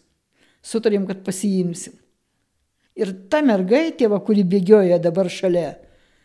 Sutarėm, 0.65 1.07
kad 1.07 1.23
pasiimsim. 1.25 1.95
Ir 2.97 3.13
ta 3.31 3.43
mergaitė, 3.45 4.09
va, 4.09 4.19
kuri 4.19 4.43
bėgioja 4.43 4.97
dabar 4.99 5.29
šalia, 5.29 5.77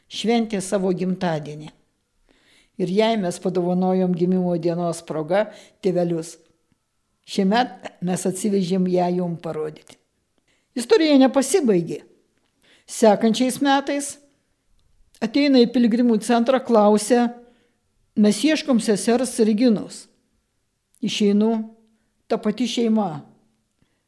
šventė 0.09 0.63
savo 0.65 0.91
gimtadienį. 0.97 1.69
Ir 2.81 2.89
jai 2.91 3.13
mes 3.21 3.37
padovanojom 3.39 4.15
gimimo 4.17 4.55
dienos 4.57 5.03
proga 5.05 5.51
tėvelius. 5.85 6.39
Šiemet 7.29 7.93
mes 8.03 8.25
atsivežėm 8.27 8.89
ją 8.91 9.11
jum 9.21 9.37
parodyti. 9.39 9.99
Istorija 10.75 11.19
nepasibaigė. 11.21 12.01
Sekančiais 12.89 13.61
metais 13.63 14.17
ateina 15.23 15.61
į 15.63 15.69
piligrimų 15.71 16.17
centrą, 16.25 16.59
klausia, 16.65 17.29
mes 18.17 18.41
ieškom 18.43 18.81
sesers 18.83 19.37
Reginos. 19.45 20.07
Išeinu, 21.03 21.53
ta 22.31 22.39
pati 22.39 22.69
šeima. 22.71 23.25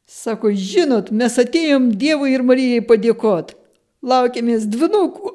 Sako, 0.05 0.51
žinot, 0.53 1.11
mes 1.11 1.35
atėjom 1.41 1.89
Dievui 1.99 2.35
ir 2.35 2.43
Marijai 2.45 2.83
padėkot. 2.85 3.55
Laukiamės 4.05 4.67
dvinukų. 4.69 5.33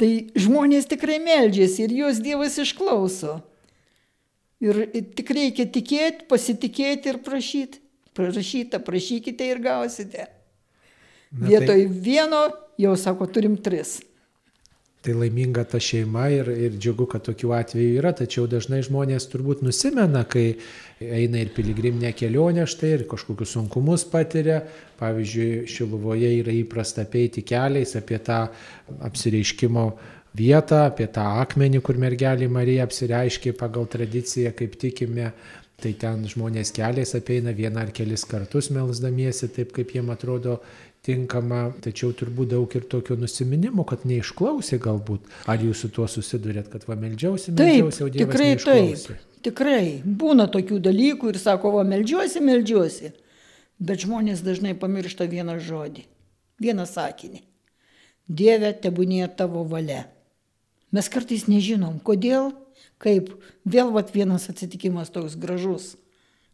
Tai 0.00 0.10
žmonės 0.38 0.86
tikrai 0.88 1.18
meldžiasi 1.20 1.84
ir 1.84 1.94
juos 1.98 2.20
Dievas 2.24 2.56
išklauso. 2.60 3.40
Ir 4.60 4.84
tik 5.16 5.32
reikia 5.36 5.66
tikėti, 5.72 6.26
pasitikėti 6.28 7.12
ir 7.12 7.20
prašyti. 7.24 7.80
Prašyta, 8.16 8.80
prašykite 8.84 9.46
ir 9.48 9.60
gausite. 9.64 10.26
Na, 11.30 11.46
Vietoj 11.46 11.84
tai... 11.86 12.00
vieno 12.04 12.40
jau 12.80 12.96
sako, 12.98 13.28
turim 13.30 13.56
tris. 13.56 14.00
Tai 15.00 15.14
laiminga 15.16 15.62
ta 15.64 15.78
šeima 15.80 16.26
ir, 16.28 16.48
ir 16.52 16.74
džiugu, 16.76 17.06
kad 17.08 17.24
tokių 17.24 17.54
atvejų 17.56 17.92
yra, 18.02 18.10
tačiau 18.12 18.44
dažnai 18.50 18.82
žmonės 18.84 19.30
turbūt 19.32 19.62
nusimena, 19.64 20.26
kai 20.28 20.58
eina 21.00 21.40
ir 21.40 21.54
piligriminė 21.56 22.10
kelionė 22.12 22.66
štai 22.68 22.90
ir 22.98 23.04
kažkokius 23.08 23.54
sunkumus 23.56 24.04
patiria. 24.12 24.58
Pavyzdžiui, 25.00 25.64
Šiluvoje 25.72 26.34
yra 26.42 26.52
įprasta 26.52 27.06
peiti 27.08 27.40
keliais 27.48 27.96
apie 27.96 28.18
tą 28.26 28.42
apsireiškimo 29.08 29.86
vietą, 30.36 30.82
apie 30.90 31.08
tą 31.08 31.24
akmenį, 31.46 31.80
kur 31.80 31.96
mergelė 31.96 32.50
Marija 32.52 32.84
apsireiškė 32.84 33.54
pagal 33.56 33.88
tradiciją, 33.88 34.52
kaip 34.58 34.76
tikime. 34.84 35.32
Tai 35.80 35.94
ten 35.96 36.26
žmonės 36.28 36.74
keliais 36.76 37.14
apeina 37.16 37.54
vieną 37.56 37.86
ar 37.86 37.90
kelis 37.96 38.26
kartus 38.28 38.68
melsdamiesi, 38.68 39.48
taip 39.48 39.72
kaip 39.72 39.94
jiem 39.96 40.10
atrodo 40.12 40.58
tinkama, 41.06 41.70
tačiau 41.84 42.12
turbūt 42.16 42.52
daug 42.52 42.76
ir 42.76 42.84
tokio 42.90 43.16
nusiminimo, 43.20 43.86
kad 43.88 44.04
neišklausė 44.08 44.78
galbūt. 44.82 45.26
Ar 45.50 45.62
jūs 45.64 45.84
su 45.84 45.90
tuo 45.94 46.06
susidurėt, 46.10 46.68
kad 46.72 46.84
va 46.88 46.96
meldžiausi, 47.00 47.54
meldžiausi, 47.56 48.04
o 48.04 48.12
Dievas 48.12 48.34
tikrai 48.34 48.48
neišklausė? 48.52 49.16
taip. 49.16 49.26
Tikrai 49.40 49.84
būna 50.04 50.50
tokių 50.52 50.78
dalykų 50.84 51.32
ir 51.32 51.40
sako, 51.40 51.72
va 51.78 51.84
meldžiuosi, 51.88 52.42
meldžiuosi. 52.44 53.14
Bet 53.80 54.04
žmonės 54.04 54.42
dažnai 54.44 54.74
pamiršta 54.76 55.24
vieną 55.24 55.56
žodį, 55.64 56.04
vieną 56.60 56.84
sakinį. 56.84 57.40
Dieve, 58.28 58.74
tebūnė 58.76 59.30
tavo 59.38 59.64
valia. 59.64 60.04
Mes 60.92 61.08
kartais 61.08 61.46
nežinom, 61.48 61.96
kodėl, 62.04 62.52
kaip 63.00 63.32
vėl 63.64 63.94
vat 63.94 64.12
vienas 64.12 64.50
atsitikimas 64.52 65.08
toks 65.14 65.38
gražus, 65.40 65.94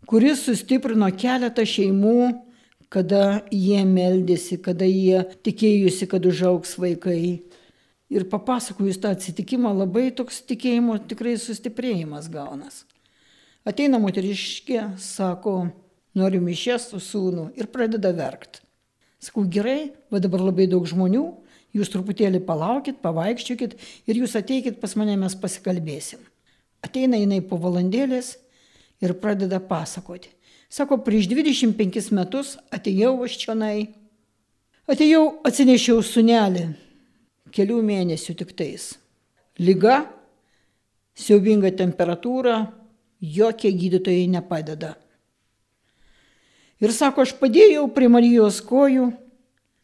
kuris 0.06 0.44
sustiprino 0.46 1.08
keletą 1.10 1.66
šeimų 1.66 2.45
kada 2.92 3.42
jie 3.50 3.82
meldėsi, 3.88 4.58
kada 4.62 4.86
jie 4.86 5.24
tikėjusi, 5.46 6.08
kad 6.10 6.26
užaugs 6.26 6.76
vaikai. 6.80 7.42
Ir 8.06 8.26
papasakojus 8.30 9.00
tą 9.02 9.10
atsitikimą, 9.16 9.72
labai 9.74 10.12
toks 10.14 10.38
tikėjimo 10.46 11.00
tikrai 11.10 11.34
sustiprėjimas 11.42 12.28
gaunas. 12.30 12.84
Ateina 13.66 13.98
moteriškė, 13.98 14.92
sako, 15.02 15.56
noriu 16.14 16.38
mišės 16.44 16.92
su 16.92 17.00
sūnu 17.02 17.48
ir 17.58 17.66
pradeda 17.72 18.12
verkti. 18.14 18.62
Sakau, 19.18 19.42
gerai, 19.50 19.90
va 20.12 20.20
dabar 20.22 20.44
labai 20.44 20.68
daug 20.70 20.86
žmonių, 20.86 21.24
jūs 21.74 21.90
truputėlį 21.90 22.44
palaukit, 22.46 23.00
pavaikščiokit 23.02 23.74
ir 24.06 24.22
jūs 24.22 24.36
ateikit 24.38 24.78
pas 24.78 24.94
mane, 24.94 25.16
mes 25.18 25.34
pasikalbėsim. 25.40 26.22
Ateina 26.86 27.18
jinai 27.18 27.40
po 27.42 27.58
valandėlės 27.58 28.36
ir 29.02 29.16
pradeda 29.18 29.58
pasakoti. 29.58 30.35
Sako, 30.68 30.98
prieš 31.06 31.28
25 31.30 32.10
metus 32.16 32.56
atėjau 32.74 33.14
aš 33.24 33.38
čionai. 33.44 33.88
Atėjau, 34.90 35.38
atsinešiau 35.46 36.02
sunelį. 36.02 36.66
Kelių 37.54 37.78
mėnesių 37.86 38.34
tik 38.38 38.52
tais. 38.58 38.94
Liga, 39.62 40.04
siaubinga 41.16 41.70
temperatūra, 41.74 42.58
jokie 43.22 43.72
gydytojai 43.72 44.26
nepadeda. 44.30 44.94
Ir 46.82 46.92
sako, 46.92 47.24
aš 47.24 47.32
padėjau 47.40 47.86
prie 47.94 48.10
Marijos 48.12 48.58
kojų, 48.60 49.08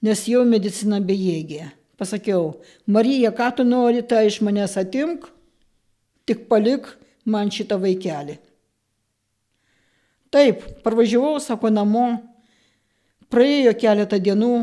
nes 0.05 0.27
jau 0.29 0.43
medicina 0.45 1.01
bejėgė. 1.01 1.71
Pasakiau, 1.97 2.59
Marija, 2.85 3.31
ką 3.33 3.49
tu 3.57 3.65
nori, 3.65 4.03
tai 4.05 4.27
iš 4.29 4.41
manęs 4.45 4.75
atimk, 4.81 5.25
tik 6.29 6.49
palik 6.51 6.91
man 7.25 7.53
šitą 7.55 7.79
vaikelį. 7.81 8.37
Taip, 10.33 10.62
parvažiavau, 10.85 11.37
sako, 11.45 11.69
namo, 11.69 12.07
praėjo 13.33 13.75
keletą 13.77 14.17
dienų, 14.23 14.55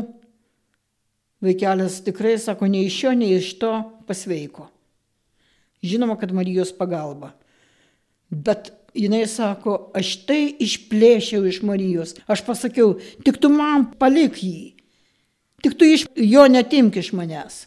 vaikelis 1.44 2.00
tikrai, 2.06 2.34
sako, 2.42 2.66
nei 2.70 2.88
iš 2.88 2.96
šio, 3.02 3.14
nei 3.14 3.36
iš 3.36 3.52
to 3.60 3.70
pasveiko. 4.08 4.66
Žinoma, 5.86 6.18
kad 6.20 6.34
Marijos 6.36 6.72
pagalba. 6.76 7.32
Bet 8.30 8.72
jinai 8.94 9.22
sako, 9.30 9.92
aš 9.96 10.12
tai 10.28 10.42
išplėšiau 10.60 11.46
iš 11.48 11.62
Marijos. 11.66 12.16
Aš 12.30 12.42
pasakiau, 12.46 12.96
tik 13.24 13.38
tu 13.40 13.50
man 13.52 13.88
palik 14.00 14.42
jį. 14.42 14.74
Tik 15.62 15.76
tu 15.78 15.88
iš 15.88 16.06
jo 16.16 16.46
netimk 16.50 16.98
iš 17.00 17.12
manęs. 17.16 17.62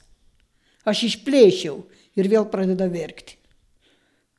Aš 0.83 1.05
išplėšiau 1.09 1.79
ir 2.19 2.29
vėl 2.29 2.49
pradeda 2.51 2.89
verkti. 2.91 3.37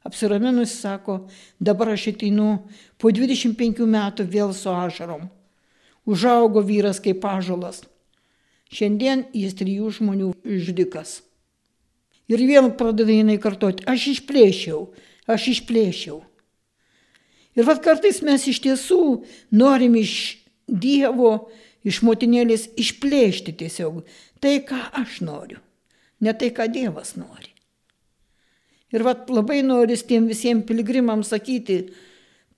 Apsiraminus 0.04 0.74
sako, 0.82 1.24
dabar 1.58 1.94
aš 1.94 2.10
ateinu 2.12 2.58
po 3.00 3.08
25 3.08 3.86
metų 3.88 4.26
vėl 4.28 4.52
su 4.52 4.68
ašarom. 4.68 5.30
Užaugo 6.04 6.60
vyras 6.60 7.00
kaip 7.00 7.24
ažalas. 7.24 7.80
Šiandien 8.68 9.24
jis 9.32 9.56
trijų 9.56 9.88
žmonių 9.96 10.34
žudikas. 10.44 11.22
Ir 12.28 12.44
vėl 12.44 12.68
pradeda 12.76 13.12
jinai 13.12 13.38
kartoti, 13.40 13.84
aš 13.88 14.10
išplėšiau, 14.12 14.82
aš 15.28 15.48
išplėšiau. 15.54 16.20
Ir 17.54 17.68
vad 17.68 17.80
kartais 17.84 18.20
mes 18.26 18.44
iš 18.50 18.60
tiesų 18.64 19.00
norim 19.54 19.96
iš 20.00 20.42
Dievo, 20.64 21.50
iš 21.84 22.00
motinėlės 22.04 22.70
išplėšti 22.80 23.52
tiesiog 23.60 24.00
tai, 24.40 24.58
ką 24.64 24.80
aš 25.00 25.20
noriu, 25.24 25.60
ne 26.24 26.32
tai, 26.32 26.48
ką 26.56 26.68
Dievas 26.72 27.14
nori. 27.20 27.53
Ir 28.94 29.02
vat 29.02 29.30
labai 29.30 29.62
noris 29.66 30.04
tiem 30.06 30.28
visiems 30.30 30.66
piligrimams 30.68 31.32
sakyti, 31.34 31.80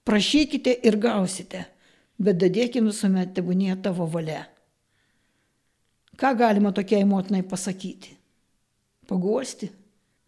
prašykite 0.04 0.74
ir 0.84 0.98
gausite, 1.00 1.64
bet 2.20 2.36
dadėkime 2.42 2.92
visuomet 2.92 3.32
tebūnė 3.36 3.78
tavo 3.82 4.04
valia. 4.12 4.44
Ką 6.16 6.32
galima 6.36 6.72
tokiai 6.76 7.04
motinai 7.08 7.42
pasakyti? 7.44 8.14
Paguosti. 9.08 9.68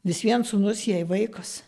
Vis 0.04 0.20
vien 0.24 0.44
sunus 0.44 0.84
jai 0.86 1.02
vaikas. 1.04 1.62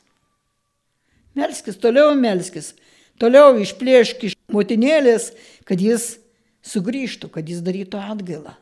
Melskis, 1.36 1.76
toliau 1.80 2.14
melskis. 2.14 2.74
toliau 3.20 3.58
išplėšk 3.60 4.24
iš 4.24 4.34
motinėlės, 4.48 5.32
kad 5.68 5.80
jis 5.80 6.18
sugrįžtų, 6.64 7.28
kad 7.28 7.48
jis 7.48 7.60
darytų 7.60 8.00
atgailą. 8.00 8.54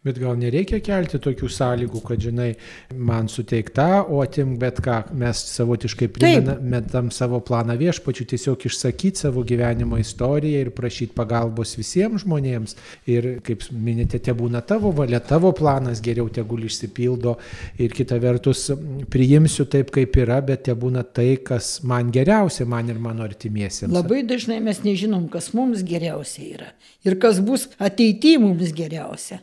Bet 0.00 0.16
gal 0.16 0.38
nereikia 0.40 0.78
kelti 0.80 1.18
tokių 1.20 1.48
sąlygų, 1.52 2.00
kad, 2.08 2.22
žinai, 2.24 2.54
man 2.96 3.26
suteikta, 3.28 4.06
o 4.08 4.22
atim 4.24 4.54
bet 4.60 4.78
ką, 4.80 4.94
mes 5.20 5.42
savotiškai 5.52 6.08
primetam 6.14 7.10
savo 7.12 7.42
planą 7.44 7.76
viešpačių, 7.80 8.24
tiesiog 8.32 8.64
išsakyti 8.70 9.26
savo 9.26 9.44
gyvenimo 9.44 9.98
istoriją 10.00 10.62
ir 10.64 10.70
prašyti 10.72 11.12
pagalbos 11.18 11.74
visiems 11.76 12.24
žmonėms. 12.24 12.76
Ir, 13.12 13.28
kaip 13.44 13.66
minėte, 13.76 14.22
te 14.24 14.32
būna 14.36 14.64
tavo 14.64 14.94
valia, 14.96 15.20
tavo 15.20 15.52
planas 15.56 16.00
geriau 16.00 16.32
tegul 16.32 16.64
išsipildo. 16.64 17.36
Ir 17.76 17.92
kita 17.92 18.16
vertus, 18.24 18.70
priimsiu 19.12 19.68
taip, 19.68 19.92
kaip 19.92 20.16
yra, 20.24 20.40
bet 20.40 20.64
te 20.70 20.76
būna 20.80 21.04
tai, 21.04 21.34
kas 21.44 21.82
man 21.84 22.08
geriausia, 22.14 22.64
man 22.64 22.88
ir 22.88 23.04
mano 23.04 23.28
artimiesiems. 23.28 23.92
Labai 23.92 24.24
dažnai 24.24 24.62
mes 24.64 24.80
nežinom, 24.86 25.28
kas 25.28 25.52
mums 25.52 25.84
geriausia 25.84 26.48
yra 26.48 26.72
ir 27.04 27.20
kas 27.20 27.44
bus 27.44 27.68
ateityje 27.76 28.40
mums 28.40 28.72
geriausia. 28.76 29.42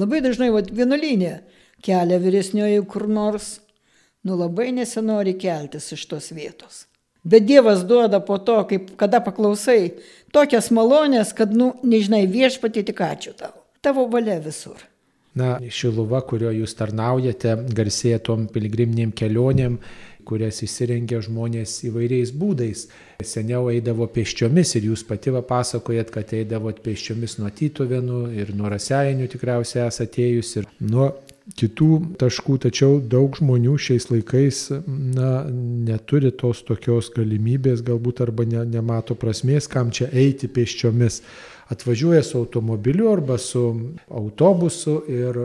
Labai 0.00 0.22
dažnai 0.24 0.50
vat, 0.54 0.70
vienuolynė 0.72 1.34
kelia 1.84 2.20
vyresnioji 2.20 2.84
kur 2.88 3.06
nors, 3.08 3.58
nu 4.24 4.36
labai 4.38 4.70
nesinori 4.76 5.36
keltis 5.40 5.90
iš 5.96 6.06
tos 6.08 6.30
vietos. 6.36 6.84
Bet 7.24 7.44
Dievas 7.44 7.82
duoda 7.84 8.20
po 8.24 8.38
to, 8.40 8.56
kaip 8.68 8.94
kada 9.00 9.20
paklausai, 9.20 9.92
tokias 10.32 10.70
malonės, 10.72 11.34
kad, 11.36 11.52
nu, 11.52 11.74
nežinai, 11.84 12.24
viešpatį 12.30 12.86
tik 12.88 13.02
ačiū 13.04 13.34
tau. 13.36 13.52
Tavo 13.84 14.06
valia 14.08 14.38
visur. 14.40 14.80
Na, 15.36 15.58
Šiluva, 15.62 16.22
kurio 16.26 16.50
jūs 16.50 16.72
tarnaujate, 16.78 17.52
garsėja 17.76 18.18
tom 18.24 18.48
piligriminiam 18.50 19.12
kelionėm, 19.14 19.76
kurias 20.24 20.62
įsirengia 20.62 21.18
žmonės 21.24 21.80
įvairiais 21.88 22.30
būdais. 22.36 22.86
Seniau 23.26 23.68
eidavo 23.72 24.06
pėsčiomis 24.10 24.76
ir 24.78 24.90
jūs 24.92 25.04
pati 25.08 25.34
pasakojat, 25.34 26.12
kad 26.14 26.32
eidavot 26.36 26.78
pėsčiomis 26.84 27.38
nuo 27.40 27.50
Tytuvenų 27.50 28.22
ir 28.38 28.54
nuo 28.54 28.70
Raseinių 28.72 29.28
tikriausiai 29.32 29.88
esate 29.88 30.10
atėjus 30.10 30.56
ir 30.56 30.66
nuo 30.80 31.10
kitų 31.56 32.16
taškų, 32.20 32.58
tačiau 32.66 32.98
daug 33.00 33.34
žmonių 33.38 33.76
šiais 33.80 34.08
laikais 34.10 34.68
na, 34.86 35.44
neturi 35.50 36.30
tos 36.30 36.62
tokios 36.66 37.10
galimybės 37.14 37.82
galbūt 37.86 38.22
arba 38.26 38.46
ne, 38.46 38.64
nemato 38.68 39.16
prasmės, 39.18 39.68
kam 39.70 39.90
čia 39.90 40.10
eiti 40.12 40.50
pėsčiomis 40.52 41.22
atvažiuoja 41.70 42.22
su 42.22 42.38
automobiliu 42.38 43.12
arba 43.12 43.38
su 43.38 43.62
autobusu 44.08 44.96
ir 45.08 45.36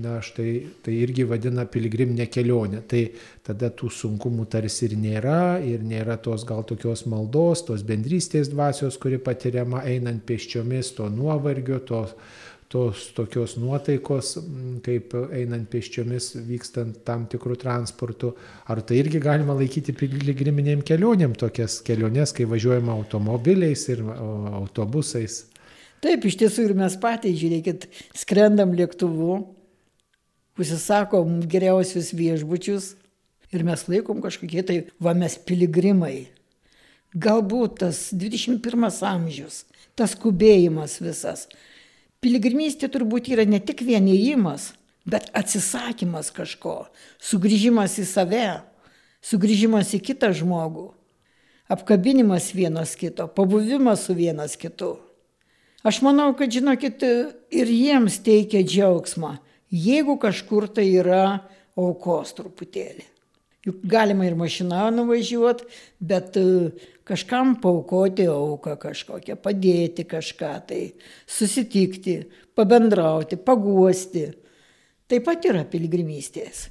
na, 0.00 0.16
štai 0.24 0.52
tai 0.82 0.94
irgi 1.04 1.26
vadina 1.28 1.66
piligriminė 1.68 2.24
kelionė. 2.32 2.80
Tai 2.88 3.02
tada 3.44 3.68
tų 3.68 3.90
sunkumų 3.92 4.46
tarsi 4.54 4.88
ir 4.88 4.96
nėra 4.96 5.58
ir 5.60 5.84
nėra 5.84 6.16
tos 6.24 6.46
gal 6.48 6.64
tokios 6.64 7.04
maldos, 7.04 7.66
tos 7.68 7.84
bendrystės 7.84 8.48
dvasios, 8.52 8.96
kuri 8.96 9.20
patiriama 9.20 9.84
einant 9.84 10.24
pėsčiomis, 10.24 10.94
to 10.96 11.10
nuovargio, 11.12 11.82
to 11.84 12.06
tos 12.72 13.10
tokios 13.14 13.58
nuotaikos, 13.60 14.38
kaip 14.82 15.12
einant 15.36 15.68
pėsčiomis, 15.70 16.32
vykstant 16.48 17.04
tam 17.06 17.28
tikrų 17.30 17.60
transportų. 17.60 18.32
Ar 18.72 18.80
tai 18.82 19.02
irgi 19.04 19.20
galima 19.22 19.54
laikyti 19.54 19.92
piligriminėm 19.94 20.80
kelionėm, 20.82 21.36
tokias 21.38 21.82
keliones, 21.84 22.32
kai 22.32 22.48
važiuojama 22.50 22.96
automobiliais 22.96 23.84
ir 23.92 24.02
autobusais? 24.08 25.44
Taip, 26.04 26.26
iš 26.28 26.36
tiesų 26.36 26.66
ir 26.68 26.74
mes 26.76 26.98
patys, 27.00 27.38
žiūrėkit, 27.40 27.86
skrendam 28.12 28.74
lėktuvu, 28.76 29.38
užsisakom 30.60 31.38
geriausius 31.48 32.10
viešbučius 32.12 32.90
ir 33.54 33.64
mes 33.64 33.86
laikom 33.88 34.20
kažkokie 34.20 34.64
tai, 34.68 34.76
va 35.00 35.14
mes 35.16 35.38
piligrimai. 35.48 36.26
Galbūt 37.14 37.78
tas 37.80 38.08
21 38.12 38.60
amžius, 39.08 39.62
tas 39.96 40.12
skubėjimas 40.12 40.98
visas. 41.00 41.46
Piligrimystė 42.20 42.90
turbūt 42.92 43.30
yra 43.32 43.46
ne 43.48 43.62
tik 43.62 43.80
vienėjimas, 43.86 44.72
bet 45.08 45.30
atsisakymas 45.36 46.32
kažko, 46.34 46.88
sugrįžimas 47.22 47.96
į 48.02 48.06
save, 48.10 48.44
sugrįžimas 49.24 49.94
į 49.96 50.02
kitą 50.10 50.32
žmogų, 50.36 50.90
apkabinimas 51.72 52.50
vienas 52.56 52.92
kito, 52.98 53.28
pabuvimas 53.28 54.04
su 54.08 54.16
vienas 54.20 54.58
kitu. 54.60 54.98
Aš 55.84 56.00
manau, 56.00 56.30
kad 56.32 56.48
žinokit, 56.48 57.02
ir 57.52 57.68
jiems 57.68 58.22
teikia 58.24 58.62
džiaugsmą, 58.64 59.34
jeigu 59.68 60.16
kažkur 60.20 60.70
tai 60.72 60.86
yra 60.96 61.42
aukos 61.76 62.32
truputėlį. 62.38 63.04
Juk 63.64 63.84
galima 63.88 64.26
ir 64.28 64.34
mašiną 64.36 64.90
nuvažiuoti, 64.92 65.66
bet 66.04 66.36
e, 66.36 66.44
kažkam 67.08 67.54
paukoti 67.60 68.26
auką 68.28 68.74
kažkokią, 68.80 69.38
padėti 69.40 70.04
kažką 70.08 70.50
tai, 70.68 70.82
susitikti, 71.24 72.18
pabendrauti, 72.56 73.38
paguosti. 73.40 74.26
Taip 75.08 75.24
pat 75.24 75.48
yra 75.48 75.64
piligrimystės 75.68 76.66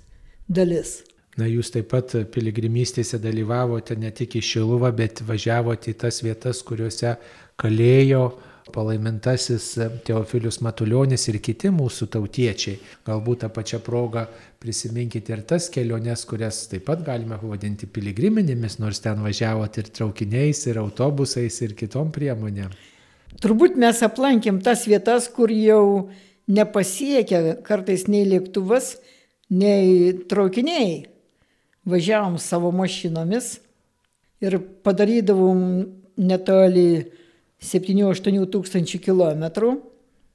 dalis. 0.45 1.01
Na, 1.37 1.47
jūs 1.49 1.71
taip 1.73 1.89
pat 1.89 2.13
piligrimystėse 2.33 3.17
dalyvavote 3.21 3.97
ne 3.97 4.13
tik 4.13 4.37
į 4.37 4.43
Šiluvą, 4.45 4.93
bet 4.93 5.23
važiavote 5.25 5.89
į 5.89 5.97
tas 6.05 6.21
vietas, 6.21 6.61
kuriuose 6.65 7.15
kalėjo 7.57 8.27
palaimintasis 8.71 9.73
Teofilius 10.07 10.61
Matuljonis 10.63 11.27
ir 11.27 11.39
kiti 11.43 11.71
mūsų 11.73 12.07
tautiečiai. 12.13 12.77
Galbūt 13.07 13.43
tą 13.43 13.49
pačią 13.51 13.79
progą 13.83 14.25
prisiminkite 14.63 15.35
ir 15.35 15.43
tas 15.47 15.67
keliones, 15.73 16.23
kurias 16.29 16.63
taip 16.71 16.85
pat 16.87 17.03
galime 17.03 17.37
pavadinti 17.41 17.89
piligriminėmis, 17.91 18.79
nors 18.79 19.03
ten 19.03 19.19
važiavot 19.23 19.79
ir 19.81 19.89
traukiniais, 19.91 20.63
ir 20.69 20.79
autobusais, 20.79 21.59
ir 21.65 21.75
kitom 21.79 22.13
priemonėm. 22.15 22.71
Turbūt 23.43 23.75
mes 23.81 23.99
aplankėm 24.05 24.61
tas 24.63 24.85
vietas, 24.87 25.27
kur 25.27 25.51
jau 25.51 26.11
nepasiekia 26.47 27.57
kartais 27.65 28.05
nei 28.07 28.27
lėktuvas, 28.29 28.95
nei 29.51 30.13
traukiniai. 30.29 31.03
Važiavom 31.83 32.37
savo 32.39 32.71
mašinomis 32.71 33.57
ir 34.43 34.55
padarydavom 34.85 35.59
netoli 36.15 36.87
7-8 37.63 38.45
tūkstančių 38.53 39.01
kilometrų. 39.07 39.73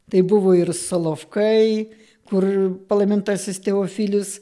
Tai 0.08 0.20
buvo 0.24 0.54
ir 0.56 0.72
Solovkai, 0.72 1.88
kur 2.28 2.44
palaimintasis 2.88 3.60
Teofilius 3.64 4.38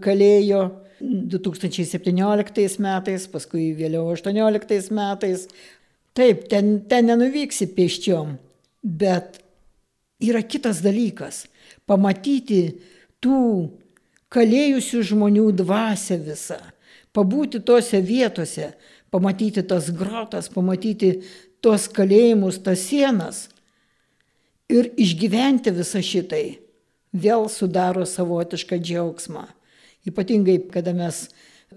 kalėjo 0.00 0.62
2017 1.00 2.80
metais, 2.80 3.26
paskui 3.28 3.70
vėliau 3.76 4.08
2018 4.14 4.96
metais. 4.96 5.46
Taip, 6.16 6.48
ten, 6.50 6.80
ten 6.90 7.06
nenuvyksi 7.06 7.68
pėsčiom, 7.76 8.34
bet 8.82 9.38
yra 10.20 10.42
kitas 10.42 10.82
dalykas- 10.84 11.46
pamatyti 11.88 12.80
tų 13.22 13.70
kalėjusių 14.30 15.02
žmonių 15.12 15.46
dvasę 15.60 16.18
visą, 16.18 16.58
pabūti 17.14 17.62
tose 17.64 18.00
vietose, 18.00 18.72
pamatyti 19.10 19.62
tas 19.66 19.90
grotas, 19.90 20.48
pamatyti 20.48 21.22
tuos 21.64 21.86
kalėjimus, 21.92 22.60
tas 22.64 22.82
sienas 22.88 23.48
ir 24.70 24.90
išgyventi 25.00 25.72
visą 25.74 26.02
šitai 26.04 26.60
vėl 27.12 27.48
sudaro 27.50 28.06
savotišką 28.06 28.78
džiaugsmą. 28.78 29.46
Ypatingai, 30.08 30.60
kada 30.72 30.94
mes 30.96 31.28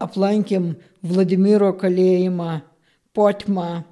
aplankėm 0.02 0.74
Vladimiro 1.04 1.74
kalėjimą, 1.78 2.62
Potmą, 3.14 3.84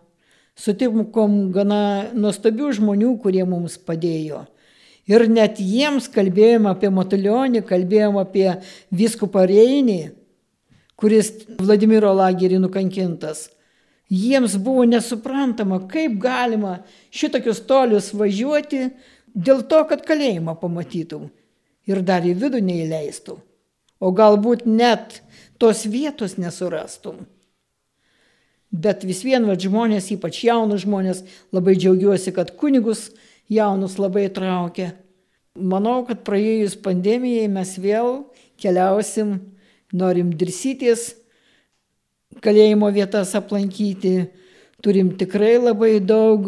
sutikom 0.57 1.51
gana 1.53 2.09
nuostabių 2.17 2.71
žmonių, 2.73 3.11
kurie 3.21 3.43
mums 3.45 3.75
padėjo. 3.77 4.47
Ir 5.09 5.27
net 5.29 5.59
jiems 5.61 6.07
kalbėjom 6.09 6.65
apie 6.71 6.89
Matulionį, 6.93 7.61
kalbėjom 7.69 8.17
apie 8.21 8.47
viskupą 8.89 9.43
Reinį, 9.49 9.99
kuris 10.97 11.31
Vladimiro 11.59 12.13
lagerį 12.17 12.61
nukankintas. 12.63 13.49
Jiems 14.11 14.57
buvo 14.59 14.83
nesuprantama, 14.83 15.79
kaip 15.87 16.17
galima 16.19 16.81
šitokius 17.15 17.61
tolius 17.63 18.09
važiuoti 18.11 18.89
dėl 19.31 19.63
to, 19.71 19.85
kad 19.87 20.03
kalėjimą 20.03 20.57
pamatytum 20.59 21.29
ir 21.87 22.01
dar 22.03 22.27
į 22.27 22.33
vidų 22.41 22.59
neįleistų. 22.67 23.37
O 24.01 24.11
galbūt 24.11 24.65
net 24.67 25.21
tos 25.61 25.85
vietos 25.87 26.35
nesurastum. 26.41 27.21
Bet 28.71 29.05
vis 29.07 29.21
vien 29.23 29.45
va 29.47 29.55
žmonės, 29.59 30.09
ypač 30.15 30.41
jaunus 30.43 30.83
žmonės, 30.83 31.23
labai 31.55 31.77
džiaugiuosi, 31.77 32.31
kad 32.35 32.51
kunigus 32.59 33.09
jaunus 33.51 33.95
labai 33.99 34.27
traukia. 34.33 34.91
Manau, 35.55 36.01
kad 36.07 36.23
praėjus 36.27 36.77
pandemijai 36.79 37.47
mes 37.51 37.75
vėl 37.79 38.25
keliausim, 38.59 39.37
norim 39.91 40.31
dirsytis 40.35 41.13
kalėjimo 42.39 42.87
vietas 42.93 43.33
aplankyti. 43.35 44.29
Turim 44.81 45.11
tikrai 45.17 45.57
labai 45.59 45.99
daug 45.99 46.47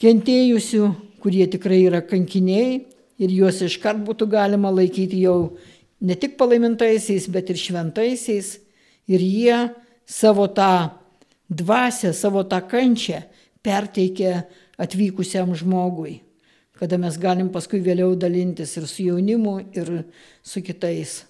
kentėjusių, 0.00 0.84
kurie 1.20 1.44
tikrai 1.50 1.82
yra 1.88 2.00
kankiniai 2.06 2.86
ir 3.18 3.34
juos 3.34 3.58
iškart 3.66 4.00
būtų 4.06 4.28
galima 4.30 4.70
laikyti 4.72 5.20
jau 5.24 5.58
ne 6.00 6.14
tik 6.14 6.38
palaimintaisiais, 6.38 7.26
bet 7.28 7.50
ir 7.50 7.58
šventaisiais. 7.58 8.54
Ir 9.08 9.24
jie 9.24 9.58
savo 10.06 10.46
tą 10.52 10.92
dvasę, 11.48 12.12
savo 12.12 12.44
tą 12.44 12.60
kančią 12.68 13.22
perteikia 13.64 14.44
atvykusiam 14.78 15.54
žmogui, 15.56 16.20
kada 16.78 16.98
mes 17.00 17.16
galim 17.18 17.48
paskui 17.50 17.80
vėliau 17.82 18.14
dalintis 18.16 18.76
ir 18.78 18.86
su 18.86 19.08
jaunimu, 19.08 19.56
ir 19.74 20.04
su 20.44 20.62
kitais. 20.62 21.24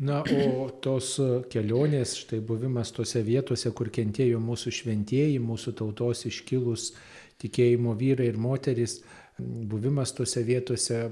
Na, 0.00 0.22
o 0.24 0.70
tos 0.80 1.18
kelionės, 1.52 2.14
štai 2.22 2.38
buvimas 2.40 2.88
tose 2.96 3.20
vietose, 3.20 3.68
kur 3.76 3.90
kentėjo 3.92 4.38
mūsų 4.40 4.72
šventieji, 4.72 5.36
mūsų 5.44 5.74
tautos 5.76 6.24
iškilus 6.30 6.94
tikėjimo 7.40 7.92
vyrai 8.00 8.30
ir 8.30 8.38
moteris, 8.40 9.02
buvimas 9.40 10.14
tose 10.16 10.40
vietose 10.44 11.02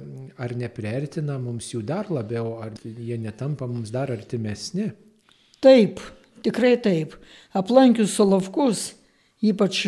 ar 0.41 0.55
nepriartina 0.57 1.37
mums 1.41 1.69
jų 1.75 1.83
dar 1.85 2.09
labiau, 2.13 2.57
ar 2.65 2.73
jie 2.85 3.19
netampa 3.21 3.69
mums 3.69 3.93
dar 3.93 4.13
artimesni? 4.13 4.91
Taip, 5.61 6.01
tikrai 6.45 6.77
taip. 6.81 7.17
Aplankius 7.53 8.17
Solovkus, 8.17 8.93
ypač 9.45 9.85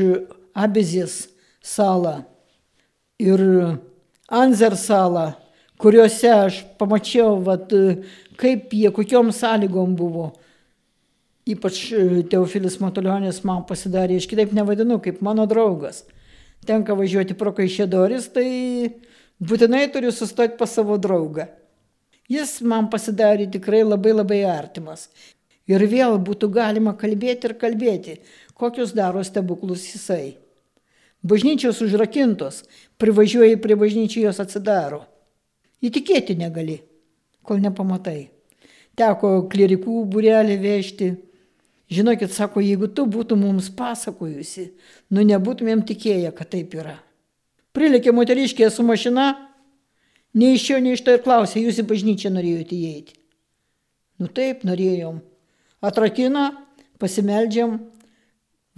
Abizės 0.53 1.23
salą 1.65 2.19
ir 3.23 3.41
Anzer 4.31 4.77
salą, 4.77 5.31
kuriuose 5.81 6.31
aš 6.35 6.61
pamačiau, 6.79 7.39
vat, 7.45 7.73
kaip 8.41 8.75
jie, 8.77 8.91
kokiom 8.95 9.33
sąlygom 9.35 9.97
buvo. 9.99 10.31
Ypač 11.51 11.81
Teofilis 12.31 12.77
Matulionis 12.83 13.41
man 13.49 13.65
pasidarė, 13.69 14.19
aš 14.21 14.29
kitaip 14.31 14.53
nevadinu, 14.55 15.01
kaip 15.03 15.23
mano 15.25 15.47
draugas. 15.51 16.05
Tenka 16.69 16.95
važiuoti 16.95 17.35
pro 17.41 17.55
Kaišėdoris, 17.57 18.29
tai 18.35 18.47
būtinai 19.41 19.87
turiu 19.93 20.13
sustoti 20.13 20.59
pas 20.61 20.71
savo 20.77 20.99
draugą. 21.01 21.49
Jis 22.31 22.61
man 22.63 22.91
pasidarė 22.93 23.49
tikrai 23.51 23.81
labai 23.83 24.13
labai 24.15 24.45
artimas. 24.47 25.09
Ir 25.71 25.83
vėl 25.91 26.19
būtų 26.23 26.51
galima 26.53 26.93
kalbėti 26.99 27.49
ir 27.49 27.57
kalbėti, 27.59 28.21
kokius 28.55 28.93
daro 28.95 29.23
stebuklus 29.27 29.87
jisai. 29.89 30.37
Bažnyčios 31.27 31.81
užrakintos, 31.85 32.63
privažiuoji 33.01 33.59
prie 33.61 33.77
bažnyčios 33.81 34.39
atsidaro. 34.43 35.03
Įtikėti 35.81 36.37
negali, 36.37 36.81
kol 37.47 37.61
nepamatai. 37.63 38.29
Teko 38.99 39.47
klerikų 39.49 40.05
būrelį 40.13 40.57
vežti. 40.61 41.11
Žinokit, 41.91 42.31
sako, 42.31 42.63
jeigu 42.63 42.87
tu 42.95 43.07
būtų 43.11 43.35
mums 43.41 43.71
pasakojusi, 43.75 44.69
nu 45.11 45.25
nebūtumėm 45.27 45.83
tikėję, 45.89 46.31
kad 46.37 46.53
taip 46.53 46.77
yra. 46.79 46.99
Prilėkė 47.75 48.13
moteriškė 48.15 48.69
su 48.71 48.85
mašina, 48.87 49.33
nei 50.39 50.55
iš 50.55 50.69
jo, 50.71 50.79
nei 50.83 50.95
iš 50.95 51.03
to 51.07 51.17
ir 51.17 51.25
klausė, 51.25 51.65
jūs 51.65 51.81
į 51.83 51.87
bažnyčią 51.91 52.31
norėjote 52.35 52.77
įeiti. 52.77 53.17
Nu 54.23 54.29
taip, 54.31 54.63
norėjom. 54.69 55.19
Atrakina, 55.83 56.51
pasimeldžiam 57.01 57.79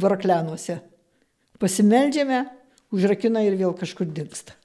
varaklenuose. 0.00 0.78
Pasimeldžiame, 1.60 2.44
užrakina 2.94 3.42
ir 3.44 3.58
vėl 3.58 3.74
kažkur 3.76 4.08
dinksta. 4.08 4.56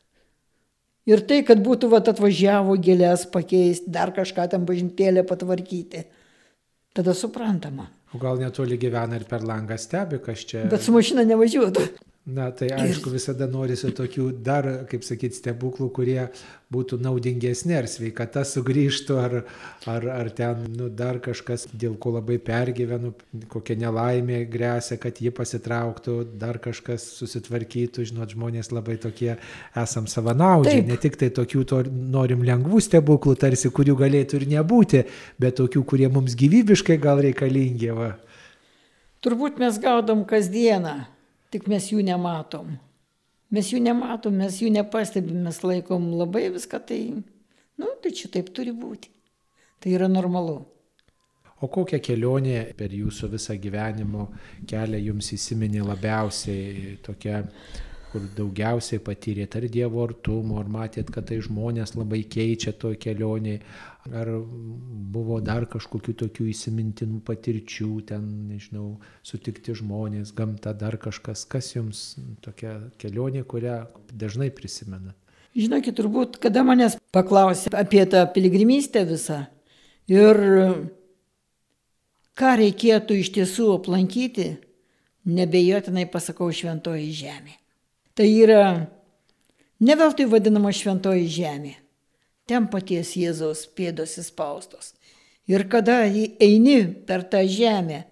Ir 1.07 1.23
tai, 1.27 1.41
kad 1.47 1.61
būtų 1.63 1.89
vat, 1.93 2.09
atvažiavo 2.11 2.75
gėlės 2.83 3.27
pakeisti, 3.31 3.91
dar 3.91 4.11
kažką 4.15 4.49
tam 4.51 4.65
bažintėlę 4.67 5.23
patvarkyti, 5.27 6.03
tada 6.97 7.15
suprantama. 7.15 7.87
O 8.15 8.19
gal 8.19 8.39
netoli 8.39 8.79
gyvena 8.79 9.19
ir 9.19 9.25
per 9.27 9.43
langą 9.47 9.77
stebi, 9.79 10.19
kas 10.23 10.43
čia. 10.47 10.65
Bet 10.71 10.83
su 10.83 10.95
mašina 10.95 11.23
nevažiuotų. 11.27 11.85
Na, 12.27 12.49
tai 12.51 12.67
aišku, 12.75 13.07
visada 13.07 13.45
norisi 13.47 13.87
tokių 13.95 14.25
dar, 14.43 14.65
kaip 14.91 15.05
sakyti, 15.07 15.37
stebuklų, 15.39 15.85
kurie 15.95 16.25
būtų 16.75 16.97
naudingesni, 16.99 17.71
ar 17.77 17.87
sveikata 17.87 18.43
sugrįžtų, 18.43 19.15
ar, 19.21 19.35
ar, 19.87 20.07
ar 20.11 20.31
ten 20.35 20.65
nu, 20.73 20.89
dar 20.91 21.21
kažkas, 21.23 21.69
dėl 21.71 21.95
ko 21.95 22.17
labai 22.17 22.35
pergyvenu, 22.43 23.13
kokia 23.47 23.79
nelaimė 23.79 24.41
grėsia, 24.51 24.99
kad 24.99 25.23
ji 25.23 25.31
pasitrauktų, 25.39 26.17
dar 26.35 26.59
kažkas 26.59 27.07
susitvarkytų, 27.21 28.09
žinot, 28.11 28.35
žmonės 28.35 28.73
labai 28.75 28.99
tokie 28.99 29.37
esam 29.71 30.11
savanaudžiai, 30.11 30.81
Taip. 30.83 30.91
ne 30.91 31.01
tik 31.07 31.15
tai 31.23 31.31
tokių 31.31 31.63
to, 31.71 31.83
norim 31.87 32.43
lengvų 32.43 32.83
stebuklų, 32.91 33.39
tarsi 33.39 33.71
kurių 33.71 34.01
galėtų 34.03 34.41
ir 34.41 34.49
nebūti, 34.57 35.07
bet 35.39 35.61
tokių, 35.63 35.87
kurie 35.87 36.11
mums 36.11 36.35
gyvybiškai 36.35 36.99
gal 36.99 37.23
reikalingi. 37.23 37.93
Va. 37.95 38.17
Turbūt 39.23 39.63
mes 39.63 39.79
gaudom 39.79 40.27
kasdieną 40.27 41.05
tik 41.53 41.67
mes 41.71 41.89
jų 41.91 42.03
nematom. 42.05 42.75
Mes 43.53 43.69
jų 43.71 43.79
nematom, 43.83 44.35
mes 44.41 44.59
jų 44.59 44.71
nepastebim, 44.75 45.45
mes 45.47 45.61
laikom 45.63 46.09
labai 46.19 46.49
viską 46.51 46.81
tai, 46.89 47.01
nu, 47.79 47.91
tai 48.03 48.11
čia 48.11 48.31
taip 48.33 48.51
turi 48.55 48.73
būti. 48.75 49.13
Tai 49.79 49.93
yra 49.93 50.09
normalu. 50.11 50.59
O 51.61 51.69
kokią 51.73 51.97
kelionę 52.03 52.59
per 52.77 52.91
jūsų 52.93 53.31
visą 53.33 53.55
gyvenimo 53.57 54.27
kelią 54.69 54.99
jums 55.07 55.31
įsiminė 55.33 55.81
labiausiai 55.87 56.97
tokia 57.05 57.39
kur 58.11 58.27
daugiausiai 58.37 59.01
patyrėt 59.03 59.57
ar 59.59 59.67
Dievo 59.71 60.03
artumo, 60.05 60.59
ar 60.61 60.69
matėt, 60.71 61.11
kad 61.13 61.27
tai 61.29 61.39
žmonės 61.43 61.95
labai 61.97 62.23
keičia 62.29 62.73
to 62.79 62.93
kelionį, 62.95 63.57
ar 64.15 64.29
buvo 65.13 65.39
dar 65.43 65.65
kažkokių 65.69 66.13
tokių 66.23 66.47
įsimintinų 66.51 67.21
patirčių, 67.27 67.89
ten, 68.09 68.25
nežinau, 68.51 68.97
sutikti 69.25 69.75
žmonės, 69.77 70.33
gamta, 70.37 70.73
dar 70.77 70.99
kažkas, 71.01 71.45
kas 71.49 71.73
jums 71.75 72.03
tokia 72.45 72.77
kelionė, 73.01 73.43
kurią 73.47 73.85
dažnai 74.13 74.49
prisimena. 74.53 75.15
Žinokit, 75.57 75.95
turbūt, 75.97 76.37
kada 76.43 76.61
manęs 76.61 76.99
paklausė 77.15 77.71
apie 77.73 78.03
tą 78.09 78.21
piligrimystę 78.33 79.01
visą 79.09 79.45
ir 80.11 80.37
ką 82.37 82.53
reikėtų 82.61 83.17
iš 83.23 83.31
tiesų 83.39 83.71
aplankyti, 83.79 84.51
nebejotinai 85.27 86.05
pasakau 86.11 86.51
šventoji 86.53 87.09
žemė. 87.15 87.57
Tai 88.17 88.27
yra 88.29 88.61
ne 89.83 89.97
veltui 89.97 90.27
vadinama 90.29 90.71
šventoji 90.73 91.27
žemė. 91.31 91.73
Ten 92.47 92.69
paties 92.71 93.11
Jėzaus 93.19 93.65
pėdos 93.75 94.15
įspaustos. 94.21 94.93
Ir 95.47 95.67
kada 95.71 96.05
eini 96.07 96.79
per 97.07 97.23
tą 97.27 97.41
žemę, 97.47 98.05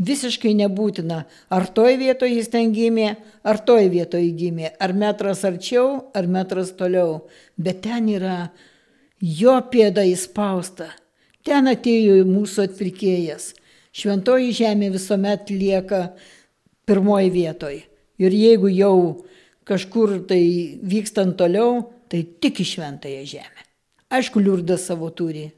visiškai 0.00 0.52
nebūtina, 0.58 1.24
ar 1.52 1.66
toj 1.74 1.98
vietoje 2.00 2.38
jis 2.38 2.50
ten 2.50 2.72
gimė, 2.74 3.12
ar 3.44 3.60
toj 3.66 3.90
vietoje 3.92 4.32
gimė, 4.38 4.72
ar 4.80 4.94
metras 4.96 5.44
arčiau, 5.46 6.10
ar 6.14 6.26
metras 6.26 6.72
toliau, 6.78 7.26
bet 7.58 7.82
ten 7.84 8.08
yra 8.10 8.50
jo 9.20 9.54
pėda 9.70 10.06
įspausta. 10.08 10.88
Ten 11.46 11.70
atėjo 11.70 12.20
mūsų 12.28 12.66
atpirkėjas. 12.68 13.54
Šventoji 13.96 14.52
žemė 14.54 14.90
visuomet 14.94 15.50
lieka 15.50 16.02
pirmoji 16.86 17.32
vietoje. 17.34 17.82
Ir 18.20 18.36
jeigu 18.36 18.68
jau 18.70 18.96
kažkur 19.66 20.20
tai 20.28 20.42
vykstant 20.82 21.38
toliau, 21.40 21.88
tai 22.10 22.22
tik 22.42 22.60
į 22.60 22.68
šventąją 22.74 23.26
žemę. 23.34 23.69
Aišku, 24.10 24.42
liurdas 24.42 24.88
savo 24.90 25.06
turi, 25.14 25.52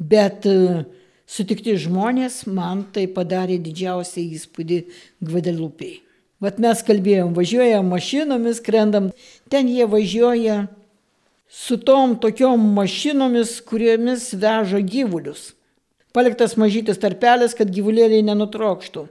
bet 0.00 0.46
e, 0.48 0.86
sutikti 1.28 1.74
žmonės 1.76 2.46
man 2.48 2.86
tai 2.94 3.04
padarė 3.12 3.58
didžiausią 3.60 4.24
įspūdį 4.38 4.78
Gvadelupiai. 5.20 5.98
Vat 6.40 6.56
mes 6.60 6.80
kalbėjom, 6.84 7.34
važiuojam 7.36 7.92
mašinomis, 7.92 8.62
krendam, 8.64 9.10
ten 9.52 9.68
jie 9.68 9.84
važiuoja 9.88 10.56
su 11.52 11.76
tom 11.76 12.16
tokiom 12.20 12.64
mašinomis, 12.76 13.58
kuriomis 13.64 14.30
veža 14.36 14.80
gyvulius. 14.80 15.52
Paliktas 16.16 16.56
mažytis 16.56 17.00
tarpelis, 17.00 17.52
kad 17.56 17.68
gyvulėliai 17.68 18.24
nenutrokštų. 18.24 19.06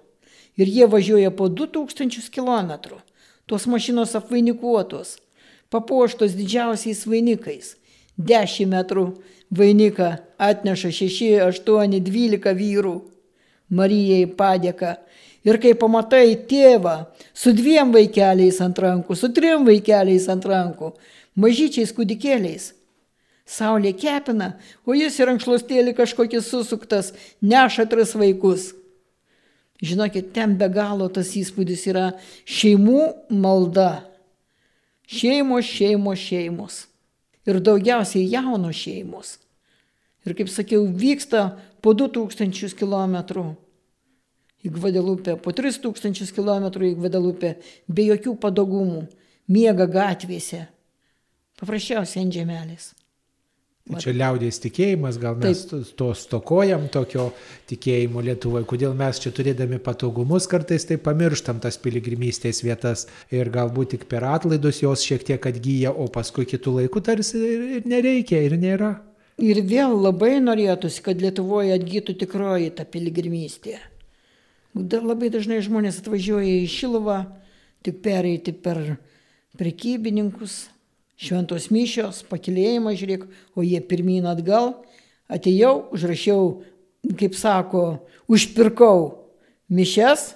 Ir 0.58 0.69
jie 0.73 0.89
važiuoja 0.89 1.30
po 1.30 1.49
2000 1.54 2.34
km. 2.34 2.97
Tos 3.45 3.65
mašinos 3.69 4.15
apvainikuotos, 4.17 5.19
papuoštos 5.69 6.34
didžiausiais 6.34 7.06
vainikais. 7.06 7.75
10 8.17 8.69
metrų 8.71 9.06
vainiką 9.51 10.12
atneša 10.38 10.91
6, 10.91 11.21
8, 11.47 11.99
12 11.99 12.56
vyrų. 12.56 12.95
Marijai 13.69 14.28
padėka. 14.30 14.95
Ir 15.45 15.60
kai 15.62 15.75
pamatai 15.78 16.36
tėvą 16.49 16.95
su 17.34 17.54
dviem 17.54 17.91
vaikeliais 17.93 18.58
ant 18.65 18.80
rankų, 18.82 19.17
su 19.17 19.30
trim 19.34 19.65
vaikeliais 19.67 20.25
ant 20.34 20.45
rankų, 20.49 20.89
mažyčiais 21.38 21.93
kūdikėliais, 21.93 22.71
saulė 23.45 23.93
kepina, 23.93 24.56
o 24.86 24.97
jis 24.97 25.19
ir 25.21 25.30
ankšlostėlį 25.36 25.93
kažkokį 25.97 26.41
susuktas, 26.41 27.13
neša 27.45 27.86
tris 27.91 28.15
vaikus. 28.17 28.71
Žinokit, 29.86 30.32
ten 30.34 30.56
be 30.58 30.69
galo 30.71 31.12
tas 31.13 31.36
įspūdis 31.38 31.86
yra 31.91 32.08
šeimų 32.49 33.06
malda. 33.30 34.06
Šeimos, 35.06 35.67
šeimos, 35.69 36.21
šeimos. 36.25 36.86
Ir 37.46 37.62
daugiausiai 37.62 38.26
jaunos 38.32 38.78
šeimos. 38.80 39.36
Ir 40.26 40.34
kaip 40.38 40.50
sakiau, 40.50 40.88
vyksta 40.90 41.52
po 41.86 41.94
2000 41.94 42.74
km 42.80 43.16
į 44.66 44.72
Gvadelupę, 44.74 45.38
po 45.38 45.54
3000 45.54 46.34
km 46.34 46.72
į 46.74 46.96
Gvadelupę, 46.98 47.56
be 47.86 48.08
jokių 48.10 48.34
padogumų, 48.42 49.06
miega 49.46 49.86
gatvėse, 49.86 50.66
paprasčiausiai 51.62 52.26
ant 52.26 52.34
žemelės. 52.34 52.94
Čia 53.86 54.15
liaudės 54.17 54.58
tikėjimas, 54.63 55.19
gal 55.21 55.36
mes 55.38 55.60
Taip. 55.69 55.89
to 55.93 56.08
stokojam 56.17 56.88
tokio 56.89 57.28
tikėjimo 57.69 58.24
Lietuvoje, 58.26 58.65
kodėl 58.65 58.95
mes 58.98 59.19
čia 59.21 59.30
turėdami 59.30 59.78
patogumus 59.78 60.48
kartais 60.50 60.88
tai 60.89 60.98
pamirštam 60.98 61.60
tas 61.62 61.78
piligrimystės 61.84 62.63
vietas 62.65 63.06
ir 63.30 63.52
galbūt 63.54 63.93
tik 63.93 64.08
per 64.10 64.26
atlaidus 64.26 64.82
jos 64.82 65.06
šiek 65.06 65.28
tiek 65.30 65.45
atgyja, 65.52 65.93
o 65.93 66.10
paskui 66.10 66.48
kitų 66.50 66.80
laikų 66.80 67.06
tarsi 67.06 67.43
ir 67.78 67.86
nereikia 67.86 68.41
ir 68.48 68.58
nėra. 68.58 68.95
Ir 69.38 69.62
vėl 69.69 69.93
labai 70.02 70.39
norėtųsi, 70.41 71.06
kad 71.06 71.21
Lietuvoje 71.21 71.78
atgytų 71.78 72.17
tikroji 72.26 72.74
ta 72.74 72.89
piligrimystė. 72.89 73.78
Dar 74.74 75.06
labai 75.06 75.30
dažnai 75.30 75.62
žmonės 75.62 76.02
atvažiuoja 76.02 76.58
į 76.63 76.69
Šiluvą, 76.74 77.19
tik 77.86 78.02
pereiti 78.02 78.50
per 78.50 78.95
prekybininkus, 79.62 80.63
šventos 81.19 81.69
mišios, 81.71 82.23
pakilėjimas, 82.30 82.97
žiūrėk, 82.99 83.25
o 83.56 83.63
jie 83.65 83.82
pirmyn 83.84 84.28
atgal, 84.30 84.73
atėjau, 85.32 85.88
užrašiau, 85.95 86.47
kaip 87.19 87.38
sako, 87.38 87.86
užpirkau 88.32 89.25
mišes, 89.71 90.34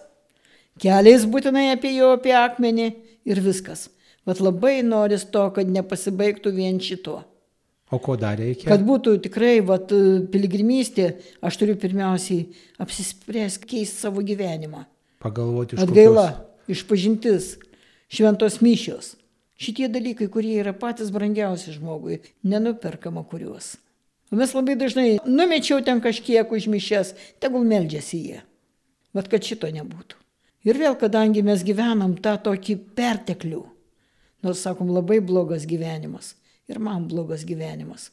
keliais 0.80 1.26
būtinai 1.28 1.72
jo, 1.96 2.14
apie 2.16 2.36
akmenį 2.36 2.92
ir 3.28 3.42
viskas. 3.44 3.90
Bet 4.28 4.42
labai 4.44 4.82
noris 4.86 5.26
to, 5.26 5.48
kad 5.56 5.68
nepasibaigtų 5.68 6.54
vien 6.54 6.80
šito. 6.80 7.24
O 7.90 7.98
ko 7.98 8.14
dar 8.20 8.38
reikia? 8.38 8.68
Kad 8.70 8.84
būtų 8.86 9.16
tikrai 9.24 9.56
vat, 9.66 9.90
piligrimystė, 10.30 11.16
aš 11.42 11.58
turiu 11.58 11.74
pirmiausiai 11.80 12.46
apsispręsti 12.78 13.66
keisti 13.72 14.04
savo 14.06 14.22
gyvenimą. 14.22 14.84
Pagalvoti 15.24 15.76
iš 15.76 15.82
Atgaila, 15.88 16.28
kokios... 16.36 16.76
išpažintis, 16.76 17.48
šventos 18.14 18.60
mišios. 18.62 19.16
Šitie 19.60 19.90
dalykai, 19.92 20.30
kurie 20.32 20.56
yra 20.62 20.72
patys 20.72 21.12
brangiausi 21.12 21.74
žmogui, 21.76 22.22
nenuperkama 22.48 23.26
kuriuos. 23.28 23.74
Mes 24.32 24.54
labai 24.56 24.78
dažnai 24.80 25.18
numečiau 25.26 25.82
ten 25.84 26.00
kažkiek 26.00 26.52
užmišęs, 26.54 27.16
tegul 27.44 27.66
meldžiasi 27.68 28.20
jie. 28.22 28.40
Bet 29.16 29.28
kad 29.28 29.44
šito 29.44 29.68
nebūtų. 29.74 30.16
Ir 30.70 30.80
vėl, 30.80 30.96
kadangi 31.00 31.44
mes 31.44 31.64
gyvenam 31.66 32.14
tą 32.24 32.36
tokį 32.46 32.78
perteklių, 32.96 33.64
nors 34.46 34.64
sakom 34.64 34.94
labai 34.96 35.20
blogas 35.24 35.66
gyvenimas, 35.68 36.36
ir 36.70 36.80
man 36.84 37.10
blogas 37.12 37.44
gyvenimas. 37.48 38.12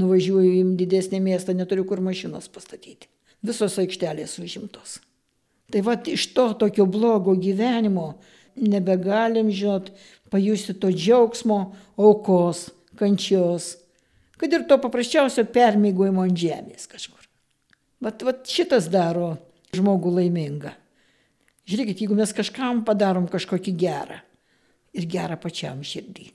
Nuvažiuoju 0.00 0.50
į 0.54 0.64
didesnį 0.80 1.20
miestą, 1.22 1.54
neturiu 1.54 1.84
kur 1.86 2.02
mašinos 2.02 2.48
pastatyti. 2.50 3.10
Visos 3.46 3.76
aikštelės 3.82 4.38
užimtos. 4.42 4.98
Tai 5.70 5.82
va 5.86 5.96
iš 6.08 6.30
to 6.34 6.50
tokio 6.58 6.86
blogo 6.86 7.34
gyvenimo 7.38 8.14
nebegalim, 8.56 9.50
žinot, 9.54 9.90
pajusti 10.30 10.74
to 10.78 10.90
džiaugsmo, 10.94 11.60
aukos, 12.00 12.68
kančios, 12.98 13.74
kad 14.40 14.52
ir 14.52 14.66
to 14.68 14.78
paprasčiausio 14.80 15.44
permygojimo 15.52 16.24
ant 16.24 16.38
žemės 16.38 16.88
kažkur. 16.90 17.26
Vat, 18.00 18.22
vat 18.24 18.48
šitas 18.48 18.88
daro 18.92 19.34
žmogų 19.76 20.14
laimingą. 20.16 20.72
Žiūrėkit, 21.68 22.02
jeigu 22.02 22.16
mes 22.18 22.32
kažkam 22.34 22.84
padarom 22.86 23.28
kažkokį 23.30 23.74
gerą 23.78 24.20
ir 24.96 25.06
gerą 25.10 25.36
pačiam 25.40 25.84
širdį. 25.86 26.30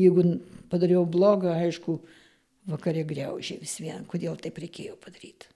Jeigu 0.00 0.24
padariau 0.70 1.04
blogą, 1.06 1.52
aišku, 1.66 1.98
vakarė 2.70 3.04
greužiai 3.08 3.60
vis 3.60 3.76
vien, 3.82 4.06
kodėl 4.08 4.38
taip 4.40 4.58
reikėjo 4.62 4.96
padaryti. 5.02 5.53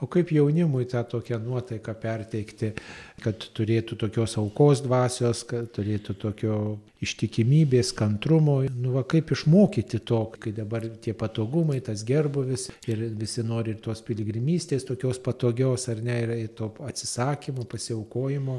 O 0.00 0.06
kaip 0.12 0.28
jaunimui 0.28 0.84
tą 0.84 1.00
tokią 1.08 1.38
nuotaiką 1.40 1.94
perteikti, 1.96 2.68
kad 3.24 3.46
turėtų 3.56 3.96
tokios 4.02 4.34
aukos 4.36 4.82
dvasios, 4.84 5.40
kad 5.48 5.70
turėtų 5.72 6.16
tokio 6.20 6.56
ištikimybės, 7.00 7.94
kantrumo, 7.96 8.58
nu 8.76 8.92
va 8.92 9.06
kaip 9.08 9.32
išmokyti 9.32 10.02
to, 10.04 10.18
kai 10.36 10.52
dabar 10.56 10.84
tie 11.00 11.14
patogumai, 11.16 11.78
tas 11.84 12.04
gerbuvis 12.04 12.68
ir 12.88 13.06
visi 13.16 13.44
nori 13.44 13.72
ir 13.72 13.80
tos 13.84 14.02
piligrimystės 14.04 14.84
tokios 14.84 15.20
patogios 15.24 15.88
ar 15.88 16.02
ne, 16.04 16.18
ir 16.42 16.52
to 16.58 16.68
atsisakymo, 16.84 17.64
pasiaukojimo 17.64 18.58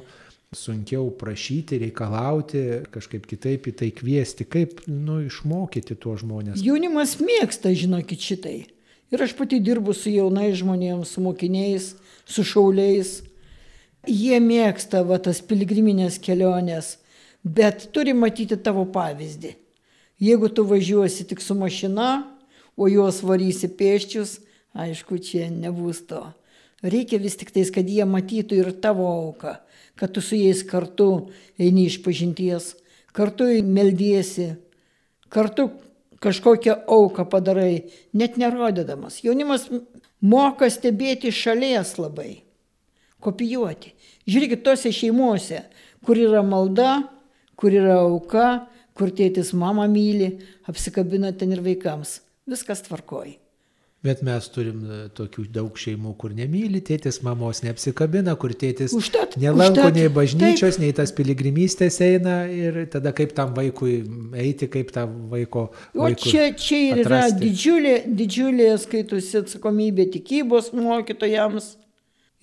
sunkiau 0.58 1.12
prašyti, 1.19 1.78
reikalauti, 1.82 2.63
kažkaip 2.93 3.28
kitaip 3.30 3.67
į 3.67 3.76
tai 3.82 3.91
kviesti, 3.93 4.47
kaip 4.47 4.80
nu, 4.88 5.19
išmokyti 5.28 6.00
tuos 6.00 6.23
žmonės. 6.23 6.63
Jaunimas 6.63 7.17
mėgsta, 7.21 7.76
žinokit, 7.78 8.23
šitai. 8.23 8.56
Ir 9.12 9.24
aš 9.24 9.34
pati 9.38 9.60
dirbu 9.63 9.93
su 9.96 10.12
jaunais 10.12 10.58
žmonėmis, 10.60 11.13
su 11.15 11.24
mokiniais, 11.24 11.93
su 12.28 12.43
šauliais. 12.43 13.22
Jie 14.08 14.39
mėgsta 14.43 15.04
va, 15.08 15.20
tas 15.20 15.39
piligriminės 15.43 16.20
kelionės, 16.24 16.98
bet 17.43 17.89
turi 17.96 18.15
matyti 18.15 18.58
tavo 18.60 18.84
pavyzdį. 18.91 19.54
Jeigu 20.20 20.50
tu 20.50 20.65
važiuosi 20.67 21.28
tik 21.30 21.43
su 21.43 21.56
mašina, 21.56 22.26
o 22.78 22.88
juos 22.91 23.22
varysi 23.24 23.70
pėščius, 23.80 24.39
aišku, 24.78 25.20
čia 25.24 25.48
nebus 25.54 26.04
to. 26.10 26.22
Reikia 26.84 27.20
vis 27.22 27.38
tik 27.39 27.52
tais, 27.54 27.72
kad 27.74 27.88
jie 27.89 28.06
matytų 28.06 28.60
ir 28.60 28.72
tavo 28.84 29.08
auką, 29.10 29.56
kad 29.98 30.13
tu 30.13 30.22
su 30.22 30.38
jais 30.38 30.62
kartu 30.67 31.30
eini 31.58 31.88
iš 31.89 32.00
pažinties, 32.06 32.76
kartu 33.17 33.48
meldiesi, 33.65 34.52
kartu 35.34 35.72
kažkokią 36.23 36.75
auką 36.88 37.27
padarai, 37.30 37.88
net 38.13 38.38
nerodydamas. 38.38 39.21
Jaunimas 39.25 39.67
moka 40.21 40.69
stebėti 40.71 41.32
šalies 41.34 41.95
labai, 42.01 42.43
kopijuoti. 43.23 43.93
Žiūrėkit, 44.27 44.63
tose 44.65 44.91
šeimuose, 44.91 45.63
kur 46.06 46.19
yra 46.19 46.43
malda, 46.43 47.08
kur 47.58 47.73
yra 47.73 48.01
auka, 48.03 48.67
kur 48.97 49.13
tėtis 49.13 49.53
mama 49.53 49.88
myli, 49.89 50.38
apsikabina 50.67 51.32
ten 51.38 51.53
ir 51.56 51.63
vaikams. 51.65 52.19
Viskas 52.49 52.84
tvarkoji. 52.88 53.38
Bet 54.05 54.19
mes 54.21 54.45
turim 54.53 54.83
e, 54.86 54.97
tokių 55.17 55.47
daug 55.49 55.77
šeimų, 55.81 56.12
kur 56.21 56.33
nemyli 56.38 56.83
tėtis, 56.86 57.17
mamos 57.25 57.63
neapsikabina, 57.65 58.36
kur 58.38 58.51
tėtis 58.53 58.93
užtat, 58.93 59.33
nelanko 59.41 59.88
užtat, 59.88 59.95
nei 59.97 60.12
bažnyčios, 60.13 60.75
taip. 60.77 60.83
nei 60.83 60.93
tas 60.99 61.13
piligrimystės 61.17 61.97
eina 62.05 62.36
ir 62.45 62.83
tada 62.93 63.10
kaip 63.17 63.33
tam 63.38 63.55
vaikui 63.57 63.95
eiti, 64.38 64.69
kaip 64.69 64.91
tą 64.93 65.07
vaiko. 65.31 65.63
O 65.97 66.10
čia, 66.13 66.51
čia 66.53 66.81
ir 66.91 67.01
yra 67.07 67.23
didžiulė, 67.33 67.95
didžiulė 68.19 68.69
skaitusi 68.83 69.41
atsakomybė 69.41 70.05
tikybos 70.13 70.69
mokytojams 70.77 71.73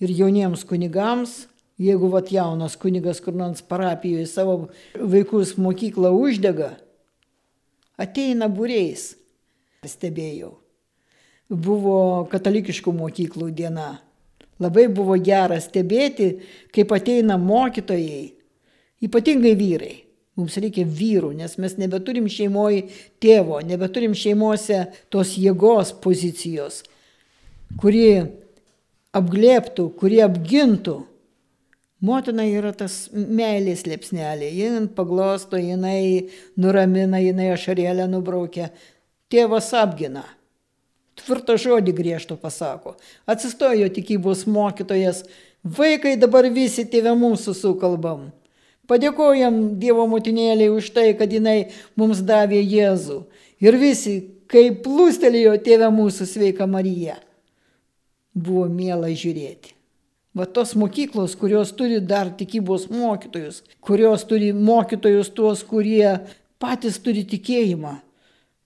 ir 0.03 0.11
jauniems 0.11 0.67
kunigams. 0.67 1.45
Jeigu 1.79 2.07
vat 2.11 2.29
jaunas 2.31 2.75
kunigas 2.79 3.19
kur 3.23 3.35
nors 3.35 3.63
parapijoje 3.63 4.27
savo 4.31 4.69
vaikus 4.95 5.57
mokyklą 5.59 6.13
uždega, 6.15 6.69
ateina 7.99 8.47
būreis, 8.51 9.09
stebėjau 9.83 10.53
buvo 11.49 12.25
katalikiškų 12.31 12.93
mokyklų 12.95 13.51
diena. 13.55 13.99
Labai 14.61 14.87
buvo 14.87 15.17
gera 15.19 15.57
stebėti, 15.59 16.39
kaip 16.73 16.93
ateina 16.95 17.35
mokytojai, 17.37 18.31
ypatingai 19.03 19.55
vyrai. 19.59 19.95
Mums 20.35 20.57
reikia 20.59 20.83
vyrų, 20.83 21.31
nes 21.35 21.53
mes 21.63 21.77
nebeturim 21.79 22.25
šeimoje 22.27 22.85
tėvo, 23.23 23.61
nebeturim 23.63 24.15
šeimose 24.15 24.81
tos 25.11 25.35
jėgos 25.39 25.93
pozicijos, 26.03 26.81
kuri 27.79 28.07
apglėptų, 29.15 29.89
kuri 29.95 30.19
apgintų. 30.25 30.97
Motina 32.03 32.43
yra 32.51 32.73
tas 32.75 33.05
meilės 33.15 33.85
liepsnelė, 33.87 34.49
jin 34.51 34.89
paglosto, 34.91 35.55
jinai 35.55 36.27
nuramina, 36.59 37.23
jinai 37.23 37.53
ašarėlę 37.53 38.09
nubraukia, 38.11 38.73
tėvas 39.31 39.71
apgina 39.79 40.25
tvirtą 41.19 41.57
žodį 41.59 41.93
griežto 41.95 42.37
pasako. 42.39 42.95
Atsistojo 43.27 43.87
tikybos 43.93 44.45
mokytojas, 44.47 45.23
vaikai 45.63 46.15
dabar 46.19 46.47
visi 46.51 46.85
tėvė 46.87 47.15
mūsų 47.19 47.55
sukalbam. 47.57 48.29
Padėkojam 48.85 49.79
Dievo 49.81 50.05
motinėliai 50.09 50.69
už 50.69 50.91
tai, 50.93 51.13
kad 51.17 51.31
jinai 51.33 51.71
mums 51.97 52.21
davė 52.21 52.59
Jėzų. 52.61 53.23
Ir 53.63 53.77
visi, 53.81 54.17
kai 54.51 54.69
plūstelėjo 54.85 55.55
tėvę 55.65 55.89
mūsų 55.93 56.27
sveika 56.29 56.67
Marija, 56.69 57.15
buvo 58.35 58.67
miela 58.69 59.09
žiūrėti. 59.09 59.73
Va 60.35 60.45
tos 60.45 60.73
mokyklos, 60.75 61.33
kurios 61.39 61.71
turi 61.73 62.01
dar 62.03 62.27
tikybos 62.37 62.89
mokytojus, 62.91 63.61
kurios 63.79 64.27
turi 64.27 64.51
mokytojus 64.53 65.31
tuos, 65.33 65.63
kurie 65.63 66.27
patys 66.59 66.99
turi 66.99 67.23
tikėjimą. 67.25 67.95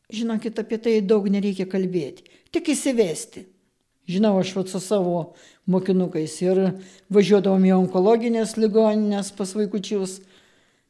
Žinokit, 0.09 0.57
apie 0.57 0.79
tai 0.81 0.95
daug 1.05 1.29
nereikia 1.29 1.69
kalbėti 1.69 2.25
tik 2.53 2.71
įsivesti. 2.75 3.45
Žinau, 4.09 4.39
aš 4.41 4.55
vat 4.57 4.71
su 4.71 4.81
savo 4.81 5.35
mokinukais 5.69 6.33
ir 6.41 6.63
važiuodavom 7.13 7.67
į 7.67 7.75
onkologinės 7.75 8.55
ligoninės 8.57 9.29
pas 9.37 9.53
vaikučius. 9.53 10.19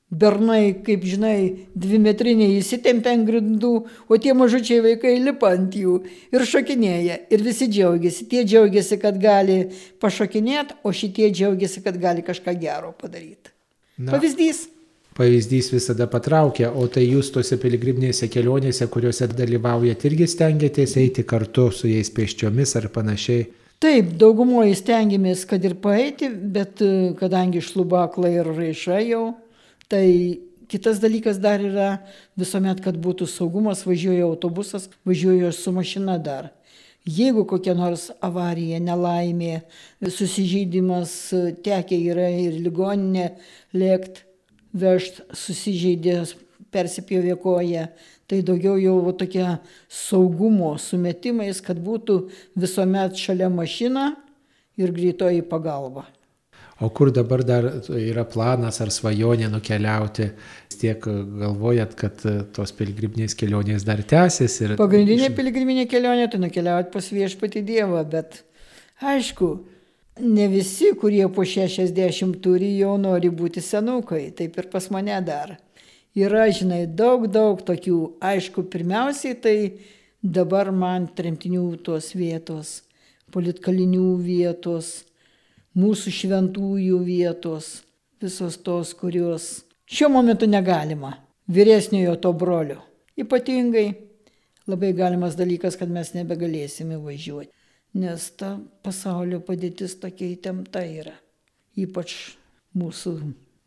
Bernai, 0.09 0.71
kaip 0.85 1.03
žinai, 1.05 1.67
dvi 1.77 1.99
metriniai 2.01 2.55
įsitempia 2.57 3.11
ant 3.13 3.27
grindų, 3.27 3.73
o 4.09 4.17
tie 4.17 4.33
mažučiai 4.33 4.81
vaikai 4.81 5.11
lipa 5.21 5.51
ant 5.53 5.75
jų 5.77 5.99
ir 6.33 6.47
šokinėja. 6.49 7.19
Ir 7.29 7.43
visi 7.45 7.67
džiaugiasi. 7.69 8.25
Tie 8.31 8.41
džiaugiasi, 8.41 8.97
kad 9.03 9.19
gali 9.21 9.59
pašokinėti, 10.01 10.79
o 10.81 10.95
šitie 10.95 11.29
džiaugiasi, 11.29 11.85
kad 11.85 11.99
gali 12.01 12.25
kažką 12.25 12.55
gero 12.57 12.89
padaryti. 12.97 13.53
Na, 13.99 14.15
Pavyzdys. 14.15 14.65
Pavyzdys 15.19 15.73
visada 15.75 16.07
patraukia, 16.09 16.71
o 16.71 16.87
tai 16.87 17.05
jūs 17.05 17.29
tose 17.35 17.59
piligriminėse 17.61 18.31
kelionėse, 18.31 18.87
kuriuose 18.89 19.29
dalyvaujate, 19.29 20.09
irgi 20.09 20.29
stengiatės 20.31 20.97
eiti 21.03 21.27
kartu 21.27 21.69
su 21.75 21.91
jais 21.91 22.09
pėsčiomis 22.15 22.77
ar 22.79 22.89
panašiai. 22.95 23.47
Taip, 23.79 24.15
daugumoje 24.19 24.73
stengiamės, 24.75 25.45
kad 25.47 25.63
ir 25.63 25.77
paeiti, 25.79 26.27
bet 26.27 26.81
e, 26.83 27.13
kadangi 27.19 27.61
šlubakla 27.63 28.31
ir 28.33 28.49
raiša 28.57 29.03
jau, 29.05 29.25
tai 29.91 30.07
Kitas 30.69 30.99
dalykas 31.01 31.39
dar 31.41 31.63
yra 31.65 31.87
visuomet, 32.37 32.77
kad 32.85 32.97
būtų 33.01 33.25
saugumas, 33.25 33.81
važiuoja 33.89 34.27
autobusas, 34.27 34.85
važiuoja 35.01 35.49
su 35.49 35.73
mašina 35.73 36.19
dar. 36.21 36.51
Jeigu 37.09 37.41
kokia 37.49 37.73
nors 37.73 38.11
avarija, 38.21 38.77
nelaimė, 38.77 39.63
susižeidimas, 40.03 41.15
tekia 41.65 41.97
yra 42.11 42.27
ir 42.29 42.59
ligoninė 42.61 43.31
lėkt, 43.73 44.21
vežt, 44.73 45.23
susižeidė, 45.33 46.21
persipjovė 46.73 47.35
koją, 47.41 47.87
tai 48.29 48.43
daugiau 48.45 48.77
jau 48.77 49.13
tokia 49.17 49.57
saugumo 49.89 50.75
sumetimais, 50.77 51.63
kad 51.65 51.79
būtų 51.81 52.21
visuomet 52.59 53.17
šalia 53.17 53.49
mašina 53.49 54.11
ir 54.77 54.93
greitoji 54.93 55.41
pagalba. 55.49 56.05
O 56.79 56.87
kur 56.95 57.09
dabar 57.11 57.41
dar 57.43 57.65
yra 57.91 58.23
planas 58.23 58.77
ar 58.79 58.91
svajonė 58.93 59.49
nukeliauti? 59.51 60.29
Tiek 60.79 61.03
galvojat, 61.03 61.95
kad 61.99 62.21
tos 62.55 62.71
piligriminės 62.71 63.35
kelionės 63.35 63.83
dar 63.83 63.99
tęsis. 63.99 64.55
Ir... 64.63 64.75
Pagrindinė 64.79 65.27
piligriminė 65.35 65.83
kelionė 65.91 66.29
tai 66.31 66.39
nukeliauti 66.39 66.93
pas 66.93 67.09
viešpati 67.11 67.65
Dievą, 67.67 68.05
bet 68.07 68.45
aišku, 69.03 69.49
ne 70.21 70.47
visi, 70.47 70.91
kurie 70.99 71.27
po 71.33 71.45
60 71.45 72.39
turi, 72.43 72.73
jau 72.79 72.97
nori 73.01 73.31
būti 73.31 73.63
senukai, 73.63 74.29
taip 74.35 74.57
ir 74.59 74.69
pas 74.71 74.89
mane 74.91 75.17
dar. 75.25 75.57
Yra, 76.17 76.47
žinai, 76.51 76.85
daug, 76.87 77.27
daug 77.31 77.61
tokių. 77.63 77.99
Aišku, 78.19 78.65
pirmiausiai 78.71 79.37
tai 79.39 79.57
dabar 80.23 80.71
man 80.75 81.07
tremtinių 81.15 81.77
tos 81.85 82.11
vietos, 82.17 82.81
politkalinių 83.31 84.17
vietos 84.23 85.05
mūsų 85.77 86.11
šventųjų 86.15 86.99
vietos, 87.05 87.83
visos 88.21 88.57
tos, 88.65 88.93
kurios 88.97 89.63
šiuo 89.89 90.09
momentu 90.11 90.49
negalima, 90.49 91.15
vyresniojo 91.47 92.17
to 92.19 92.33
brolio. 92.33 92.81
Ypatingai 93.19 93.87
labai 94.69 94.91
galimas 94.97 95.37
dalykas, 95.37 95.77
kad 95.79 95.91
mes 95.91 96.11
nebegalėsime 96.15 96.97
važiuoti, 97.01 97.51
nes 97.93 98.29
ta 98.37 98.57
pasaulio 98.85 99.39
padėtis 99.45 99.95
tokia 100.01 100.33
įtempta 100.35 100.83
yra. 100.85 101.15
Ypač 101.79 102.15
mūsų 102.77 103.15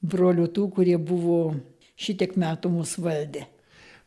brolių 0.03 0.49
tų, 0.55 0.69
kurie 0.77 0.97
buvo 0.99 1.55
šitiek 1.97 2.37
metų 2.39 2.71
mus 2.71 2.97
valdė. 2.99 3.47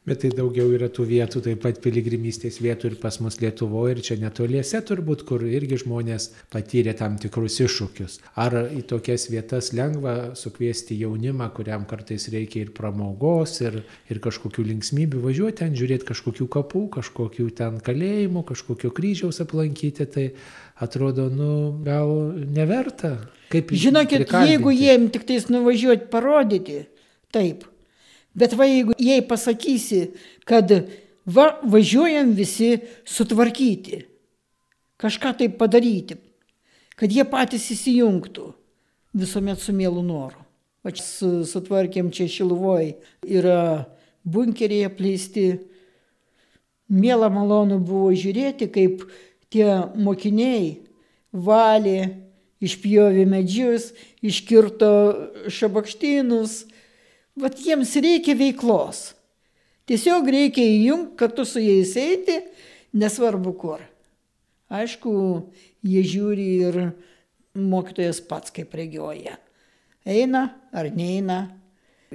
Bet 0.05 0.19
tai 0.21 0.29
daugiau 0.37 0.69
yra 0.69 0.85
tų 0.93 1.07
vietų, 1.09 1.39
taip 1.47 1.63
pat 1.63 1.79
piligrimystės 1.81 2.59
vietų 2.61 2.91
ir 2.91 2.95
pas 3.01 3.15
mus 3.25 3.39
Lietuvoje 3.41 3.95
ir 3.95 4.01
čia 4.05 4.17
netoliese 4.21 4.77
turbūt, 4.85 5.23
kur 5.25 5.41
irgi 5.41 5.79
žmonės 5.81 6.27
patyrė 6.53 6.93
tam 6.99 7.15
tikrus 7.17 7.57
iššūkius. 7.65 8.19
Ar 8.37 8.53
į 8.69 8.83
tokias 8.85 9.25
vietas 9.33 9.71
lengva 9.73 10.35
sukviesti 10.37 10.99
jaunimą, 11.01 11.49
kuriam 11.57 11.89
kartais 11.89 12.29
reikia 12.29 12.67
ir 12.67 12.71
pramogos, 12.77 13.57
ir, 13.65 13.81
ir 14.13 14.21
kažkokių 14.21 14.69
linksmybių, 14.69 15.25
važiuoti 15.25 15.63
ten, 15.63 15.73
žiūrėti 15.73 16.11
kažkokių 16.13 16.51
kapų, 16.53 16.85
kažkokių 16.99 17.49
ten 17.57 17.81
kalėjimų, 17.81 18.45
kažkokio 18.53 18.93
kryžiaus 18.93 19.41
aplankyti, 19.41 20.05
tai 20.05 20.29
atrodo, 20.77 21.31
nu, 21.33 21.53
gal 21.81 22.13
neverta. 22.45 23.15
Kaip 23.49 23.73
Žinokit, 23.73 24.29
jeigu 24.29 24.69
jiem 24.69 25.09
tik 25.09 25.25
tais 25.25 25.49
nuvažiuoti 25.49 26.11
parodyti, 26.13 26.83
taip 27.33 27.65
Bet 28.35 28.53
va 28.57 28.67
jeigu 28.67 28.95
jai 28.99 29.21
pasakysi, 29.25 30.01
kad 30.47 30.71
va 31.25 31.47
važiuojam 31.63 32.33
visi 32.35 32.75
sutvarkyti, 33.07 34.03
kažką 35.01 35.35
tai 35.39 35.49
padaryti, 35.49 36.19
kad 36.99 37.11
jie 37.11 37.25
patys 37.27 37.69
įsijungtų, 37.73 38.49
visuomet 39.15 39.61
su 39.63 39.75
mielu 39.75 40.03
noru. 40.03 40.43
O 40.85 40.91
čia 40.93 41.05
sutvarkėm 41.49 42.11
čia 42.13 42.27
Šilvoj, 42.29 42.91
yra 43.25 43.87
bunkeriai 44.21 44.85
apleisti. 44.85 45.47
Mėla 46.93 47.31
malonu 47.33 47.79
buvo 47.81 48.11
žiūrėti, 48.13 48.67
kaip 48.69 49.07
tie 49.49 49.65
mokiniai 49.97 50.75
valė, 51.33 52.21
išpjovė 52.61 53.25
medžius, 53.29 53.89
iškirto 54.21 54.91
šabakštynus, 55.49 56.65
Vat 57.35 57.59
jiems 57.59 57.91
reikia 57.99 58.35
veiklos. 58.39 59.09
Tiesiog 59.85 60.29
reikia 60.31 60.63
įjungti, 60.65 61.17
kartu 61.19 61.43
su 61.45 61.61
jais 61.61 61.91
eiti, 61.99 62.39
nesvarbu 62.95 63.51
kur. 63.59 63.83
Aišku, 64.71 65.11
jie 65.85 66.01
žiūri 66.09 66.45
ir 66.65 66.79
mokytojas 67.55 68.21
pats 68.25 68.53
kaip 68.55 68.73
regioja. 68.75 69.35
Eina 70.05 70.47
ar 70.73 70.89
neina. 70.95 71.39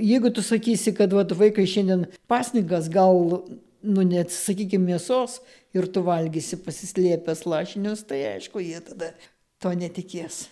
Jeigu 0.01 0.33
tu 0.33 0.43
sakysi, 0.43 0.95
kad 0.97 1.13
vat, 1.13 1.35
vaikai 1.37 1.67
šiandien 1.69 2.07
pasnigas, 2.31 2.89
gal, 2.91 3.45
nu 3.83 4.07
net, 4.07 4.33
sakykime, 4.33 4.95
mėsos 4.95 5.39
ir 5.77 5.87
tu 5.93 6.03
valgysi 6.07 6.59
pasislėpęs 6.65 7.45
lašinius, 7.45 8.07
tai 8.09 8.23
aišku, 8.33 8.63
jie 8.65 8.81
tada 8.87 9.13
to 9.61 9.75
netikės. 9.77 10.47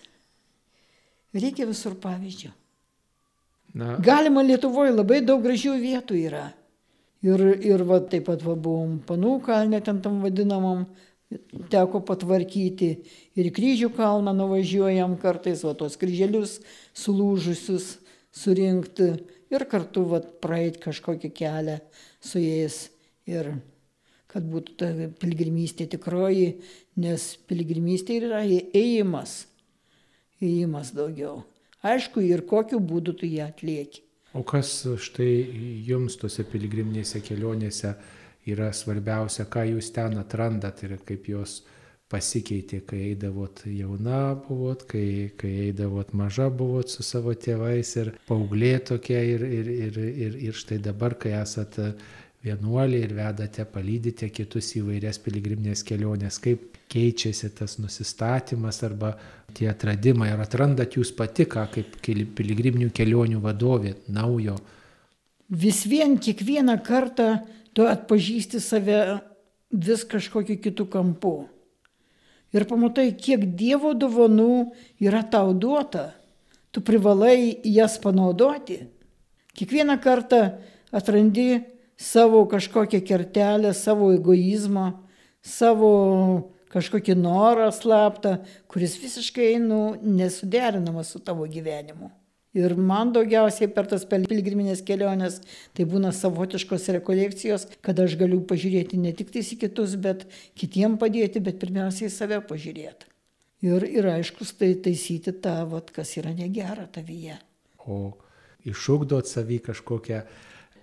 Reikia 1.33 1.65
visur 1.69 1.97
pavyzdžių. 1.99 2.53
Na. 3.73 3.97
Galima 4.01 4.41
Lietuvoje 4.45 4.93
labai 4.95 5.21
daug 5.25 5.43
gražių 5.43 5.75
vietų 5.81 6.17
yra. 6.17 6.47
Ir, 7.25 7.41
ir 7.67 7.83
va, 7.83 7.99
taip 7.99 8.29
pat 8.29 8.43
va, 8.45 8.55
buvom 8.55 8.99
panų 9.05 9.35
kalne, 9.45 9.81
ten 9.83 9.99
tam 10.01 10.21
vadinamam, 10.23 10.85
teko 11.69 12.01
patvarkyti. 12.07 12.91
Ir 13.37 13.49
kryžių 13.55 13.91
kalną 13.97 14.33
nuvažiuojam 14.37 15.17
kartais, 15.21 15.65
va, 15.67 15.75
tos 15.77 15.99
kryželius 15.99 16.59
sulūžusius 16.97 17.97
surinkti 18.35 19.11
ir 19.51 19.67
kartu 19.69 20.05
va, 20.09 20.21
praeiti 20.21 20.81
kažkokį 20.87 21.33
kelią 21.35 21.77
su 22.23 22.41
jais. 22.41 22.87
Ir 23.29 23.51
kad 24.29 24.45
būtų 24.45 24.75
ta 24.79 24.89
piligrimystė 25.21 25.89
tikroji, 25.89 26.53
nes 27.01 27.29
piligrimystė 27.49 28.19
yra 28.23 28.43
ėjimas. 28.45 29.43
Ėjimas 30.39 30.93
daugiau. 30.95 31.41
Aišku, 31.85 32.21
ir 32.25 32.43
kokiu 32.47 32.79
būdu 32.83 33.15
tu 33.19 33.27
ją 33.29 33.47
atlieki. 33.47 34.03
O 34.35 34.43
kas 34.45 34.83
štai 35.01 35.31
jums 35.87 36.19
tose 36.19 36.43
piligriminėse 36.45 37.21
kelionėse 37.25 37.95
yra 38.51 38.69
svarbiausia, 38.75 39.47
ką 39.49 39.65
jūs 39.71 39.89
ten 39.95 40.19
atrandat 40.21 40.83
ir 40.85 40.97
kaip 41.07 41.29
jos 41.31 41.61
pasikeitė, 42.09 42.81
kai 42.89 42.99
eidavot 43.11 43.61
jauna 43.69 44.35
buvot, 44.47 44.83
kai, 44.89 45.31
kai 45.37 45.51
eidavot 45.69 46.13
maža 46.17 46.49
buvot 46.49 46.89
su 46.89 47.05
savo 47.05 47.33
tėvais 47.33 47.93
ir 48.01 48.11
paauglė 48.27 48.73
tokia 48.91 49.21
ir, 49.35 49.45
ir, 49.45 49.69
ir, 49.87 49.99
ir, 50.27 50.37
ir 50.49 50.57
štai 50.57 50.79
dabar, 50.83 51.15
kai 51.21 51.35
esate 51.37 51.93
vienuoliai 52.45 53.05
ir 53.05 53.13
vedate, 53.17 53.65
palydite 53.65 54.29
kitus 54.33 54.73
į 54.79 54.85
vairias 54.89 55.21
piligriminės 55.21 55.85
keliones, 55.85 56.41
kaip 56.41 56.78
keičiasi 56.89 57.51
tas 57.57 57.77
nusistatymas 57.79 58.81
arba 58.83 59.13
tie 59.53 59.69
atradimai, 59.69 60.31
ar 60.33 60.43
atrandat 60.43 60.97
jūs 60.97 61.13
pati 61.17 61.45
ką 61.49 61.67
kaip 61.73 61.99
piligriminių 62.37 62.89
kelionių 62.95 63.41
vadovė 63.43 63.95
naujo? 64.09 64.57
Vis 65.49 65.83
vien 65.89 66.17
kiekvieną 66.21 66.77
kartą 66.85 67.29
tu 67.73 67.85
atpažįsti 67.89 68.61
save 68.61 68.99
vis 69.69 70.03
kažkokiu 70.05 70.57
kitų 70.61 70.85
kampu. 70.89 71.33
Ir 72.53 72.65
pamatai, 72.65 73.11
kiek 73.13 73.45
Dievo 73.57 73.93
dovanų 73.93 74.71
yra 75.01 75.21
tau 75.21 75.53
duota. 75.53 76.15
Tu 76.73 76.81
privalai 76.85 77.57
jas 77.65 77.97
panaudoti. 78.01 78.79
Kiekvieną 79.57 79.97
kartą 80.01 80.39
atrandi 80.93 81.61
savo 81.97 82.45
kažkokią 82.49 83.01
kertelę, 83.05 83.73
savo 83.73 84.09
egoizmą, 84.13 84.93
savo 85.41 85.91
kažkokį 86.73 87.17
norą 87.19 87.69
slaptą, 87.75 88.37
kuris 88.69 88.95
visiškai 89.01 89.57
nu, 89.63 89.97
nesuderinamas 90.01 91.13
su 91.15 91.21
tavo 91.23 91.47
gyvenimu. 91.49 92.11
Ir 92.57 92.73
man 92.73 93.11
daugiausiai 93.13 93.69
per 93.69 93.85
tas 93.91 94.07
piligriminės 94.09 94.81
keliones 94.85 95.37
tai 95.77 95.85
būna 95.89 96.09
savotiškos 96.15 96.87
rekolekcijos, 96.95 97.67
kad 97.85 97.99
aš 98.01 98.15
galiu 98.17 98.39
pažiūrėti 98.49 98.97
ne 98.97 99.13
tik 99.13 99.29
tais 99.35 99.51
į 99.53 99.59
kitus, 99.67 99.93
bet 100.01 100.25
kitiem 100.57 100.97
padėti, 101.01 101.43
bet 101.45 101.61
pirmiausiai 101.61 102.09
save 102.09 102.41
pažiūrėti. 102.49 103.05
Ir, 103.69 103.85
ir 103.85 104.07
aiškus 104.15 104.55
tai 104.57 104.71
taisyti 104.81 105.35
tą, 105.43 105.59
vat, 105.69 105.91
kas 105.93 106.15
yra 106.17 106.33
negera 106.33 106.87
tavyje. 106.89 107.37
O 107.85 108.15
išugdot 108.65 109.29
savį 109.29 109.59
kažkokią 109.69 110.23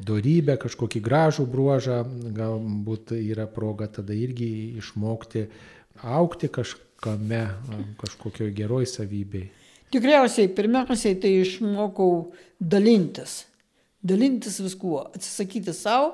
dorybę, 0.07 0.59
kažkokį 0.61 1.01
gražų 1.03 1.47
bruožą, 1.51 2.03
galbūt 2.37 3.14
yra 3.16 3.49
proga 3.51 3.89
tada 3.89 4.14
irgi 4.14 4.76
išmokti 4.78 5.47
aukti 6.03 6.49
kažkame, 6.53 7.42
kažkokioj 8.01 8.51
geroj 8.57 8.86
savybei? 8.90 9.49
Tikriausiai, 9.94 10.51
pirmiausiai 10.53 11.16
tai 11.20 11.36
išmokau 11.42 12.32
dalintis. 12.61 13.44
dalintis 14.07 14.61
viskuo, 14.62 15.01
atsisakyti 15.16 15.72
savo, 15.74 16.12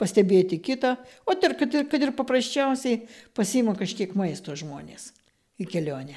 pastebėti 0.00 0.58
kitą, 0.64 0.94
o 1.26 1.34
ir 1.36 1.54
kad, 1.58 1.74
ir 1.74 1.88
kad 1.90 2.02
ir 2.02 2.12
paprasčiausiai 2.16 3.02
pasima 3.36 3.74
kažkiek 3.76 4.14
maisto 4.16 4.54
žmonės 4.56 5.12
į 5.60 5.68
kelionę. 5.70 6.16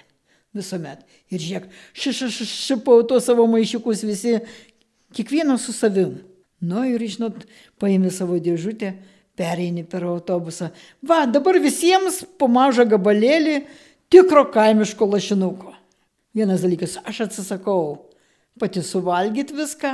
Visuomet. 0.56 1.04
Ir 1.30 1.44
žiūrėk, 1.44 1.68
šipau 1.94 3.04
to 3.06 3.20
savo 3.22 3.46
maišiukus 3.52 4.06
visi, 4.08 4.38
kiekvienas 5.14 5.68
su 5.68 5.76
savim. 5.76 6.18
Nu 6.64 6.82
ir, 6.90 7.04
žinot, 7.06 7.44
paėmė 7.78 8.10
savo 8.14 8.40
dėžutę, 8.42 8.96
pereini 9.38 9.86
per 9.86 10.04
autobusą. 10.08 10.72
Va, 11.06 11.26
dabar 11.30 11.60
visiems 11.62 12.24
po 12.40 12.50
mažą 12.52 12.88
gabalėlį 12.90 13.62
tikro 14.14 14.48
kaimiško 14.54 15.08
lašinuko. 15.14 15.74
Vienas 16.38 16.62
dalykas, 16.66 16.98
aš 17.06 17.28
atsisakau 17.28 18.12
pati 18.60 18.84
suvalgyti 18.86 19.56
viską 19.58 19.94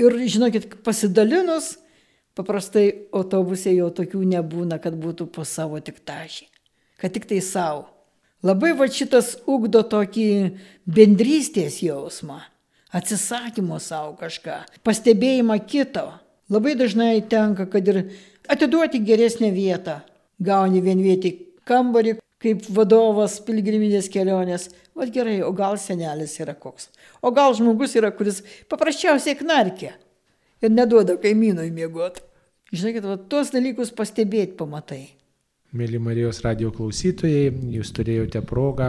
ir, 0.00 0.16
žinokit, 0.30 0.78
pasidalinus, 0.84 1.76
paprastai 2.38 3.08
autobusė 3.12 3.74
jau 3.74 3.90
tokių 3.94 4.22
nebūna, 4.36 4.78
kad 4.82 4.96
būtų 4.96 5.28
po 5.32 5.44
savo 5.48 5.80
tik 5.82 6.00
tašį, 6.06 6.46
kad 7.00 7.16
tik 7.16 7.28
tai 7.30 7.40
savo. 7.44 7.88
Labai 8.46 8.70
va 8.78 8.86
šitas 8.86 9.32
ugdo 9.50 9.82
tokį 9.82 10.28
bendrystės 10.86 11.80
jausmą, 11.82 12.38
atsisakymo 12.94 13.80
savo 13.82 14.14
kažką, 14.20 14.60
pastebėjimą 14.86 15.58
kito. 15.66 16.06
Labai 16.48 16.76
dažnai 16.78 17.18
tenka, 17.28 17.66
kad 17.68 17.88
ir 17.90 17.98
atiduoti 18.48 19.00
geresnę 19.04 19.50
vietą, 19.54 20.00
gauni 20.40 20.82
vienvietį 20.84 21.32
kambarį, 21.68 22.16
kaip 22.42 22.66
vadovas 22.74 23.38
pilgriminės 23.44 24.08
kelionės. 24.12 24.68
O 24.98 25.06
gerai, 25.06 25.40
o 25.46 25.52
gal 25.54 25.78
senelis 25.78 26.34
yra 26.42 26.54
koks. 26.58 26.88
O 27.22 27.30
gal 27.34 27.54
žmogus 27.54 27.94
yra, 27.98 28.10
kuris 28.14 28.42
paprasčiausiai 28.70 29.38
knarkia 29.38 29.92
ir 30.62 30.74
neduoda 30.74 31.18
kaimynui 31.22 31.70
miegoti. 31.74 32.24
Žinokit, 32.74 33.06
va, 33.06 33.16
tuos 33.30 33.52
dalykus 33.54 33.94
pastebėti 33.96 34.58
pamatai. 34.58 35.04
Mėly 35.76 35.98
Marijos 36.00 36.38
radio 36.40 36.70
klausytojai, 36.72 37.50
jūs 37.74 37.90
turėjote 37.92 38.40
progą 38.48 38.86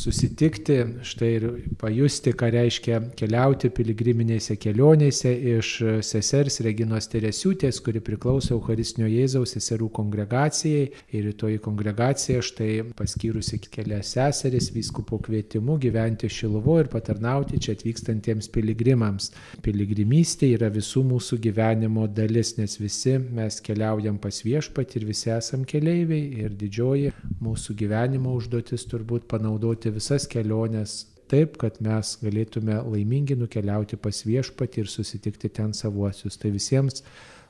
susitikti, 0.00 0.78
štai 1.04 1.26
ir 1.36 1.42
pajusti, 1.76 2.32
ką 2.32 2.48
reiškia 2.54 3.00
keliauti 3.18 3.68
piligriminėse 3.68 4.56
kelionėse 4.56 5.28
iš 5.52 5.72
sesers 6.00 6.56
Reginos 6.64 7.10
Teresiūtės, 7.12 7.82
kuri 7.84 8.00
priklauso 8.06 8.54
Eucharistinio 8.56 9.10
Jėzaus 9.12 9.52
seserų 9.52 9.90
kongregacijai. 9.98 10.86
Ir 11.12 11.28
toji 11.36 11.60
kongregacija 11.66 12.40
štai 12.40 12.70
paskyrusi 12.96 13.60
kelias 13.66 14.14
seseris 14.16 14.70
vyskupo 14.72 15.20
kvietimu 15.28 15.76
gyventi 15.84 16.32
Šilovo 16.32 16.78
ir 16.80 16.88
patarnauti 16.88 17.60
čia 17.60 17.76
atvykstantiems 17.76 18.48
piligrimams. 18.56 19.28
Piligrimystė 19.60 20.54
yra 20.56 20.72
visų 20.72 21.04
mūsų 21.12 21.42
gyvenimo 21.50 22.08
dalis, 22.08 22.56
nes 22.56 22.80
visi 22.80 23.18
mes 23.20 23.60
keliaujam 23.60 24.16
pas 24.24 24.40
viešpatį 24.48 25.02
ir 25.02 25.08
visi 25.12 25.34
esam 25.36 25.68
keliaiviai 25.68 26.13
dalyviai 26.14 26.44
ir 26.44 26.54
didžioji 26.54 27.12
mūsų 27.42 27.74
gyvenimo 27.74 28.34
užduotis 28.38 28.86
turbūt 28.86 29.26
panaudoti 29.28 29.90
visas 29.90 30.26
keliones 30.26 31.06
taip, 31.28 31.56
kad 31.58 31.80
mes 31.80 32.18
galėtume 32.22 32.82
laimingi 32.84 33.36
nukeliauti 33.36 33.96
pas 33.96 34.24
viešpatį 34.24 34.80
ir 34.84 34.88
susitikti 34.88 35.48
ten 35.48 35.72
savuosius. 35.72 36.36
Tai 36.36 36.50
visiems 36.50 37.02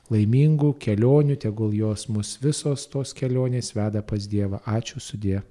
laimingų 0.09 0.75
kelionių, 0.79 1.37
tegul 1.37 1.73
jos 1.73 2.07
mus 2.09 2.37
visos 2.41 2.87
tos 2.87 3.13
kelionės 3.13 3.75
veda 3.75 4.01
pas 4.01 4.27
Dievą. 4.27 4.61
Ačiū 4.65 4.99
sudė. 4.99 5.43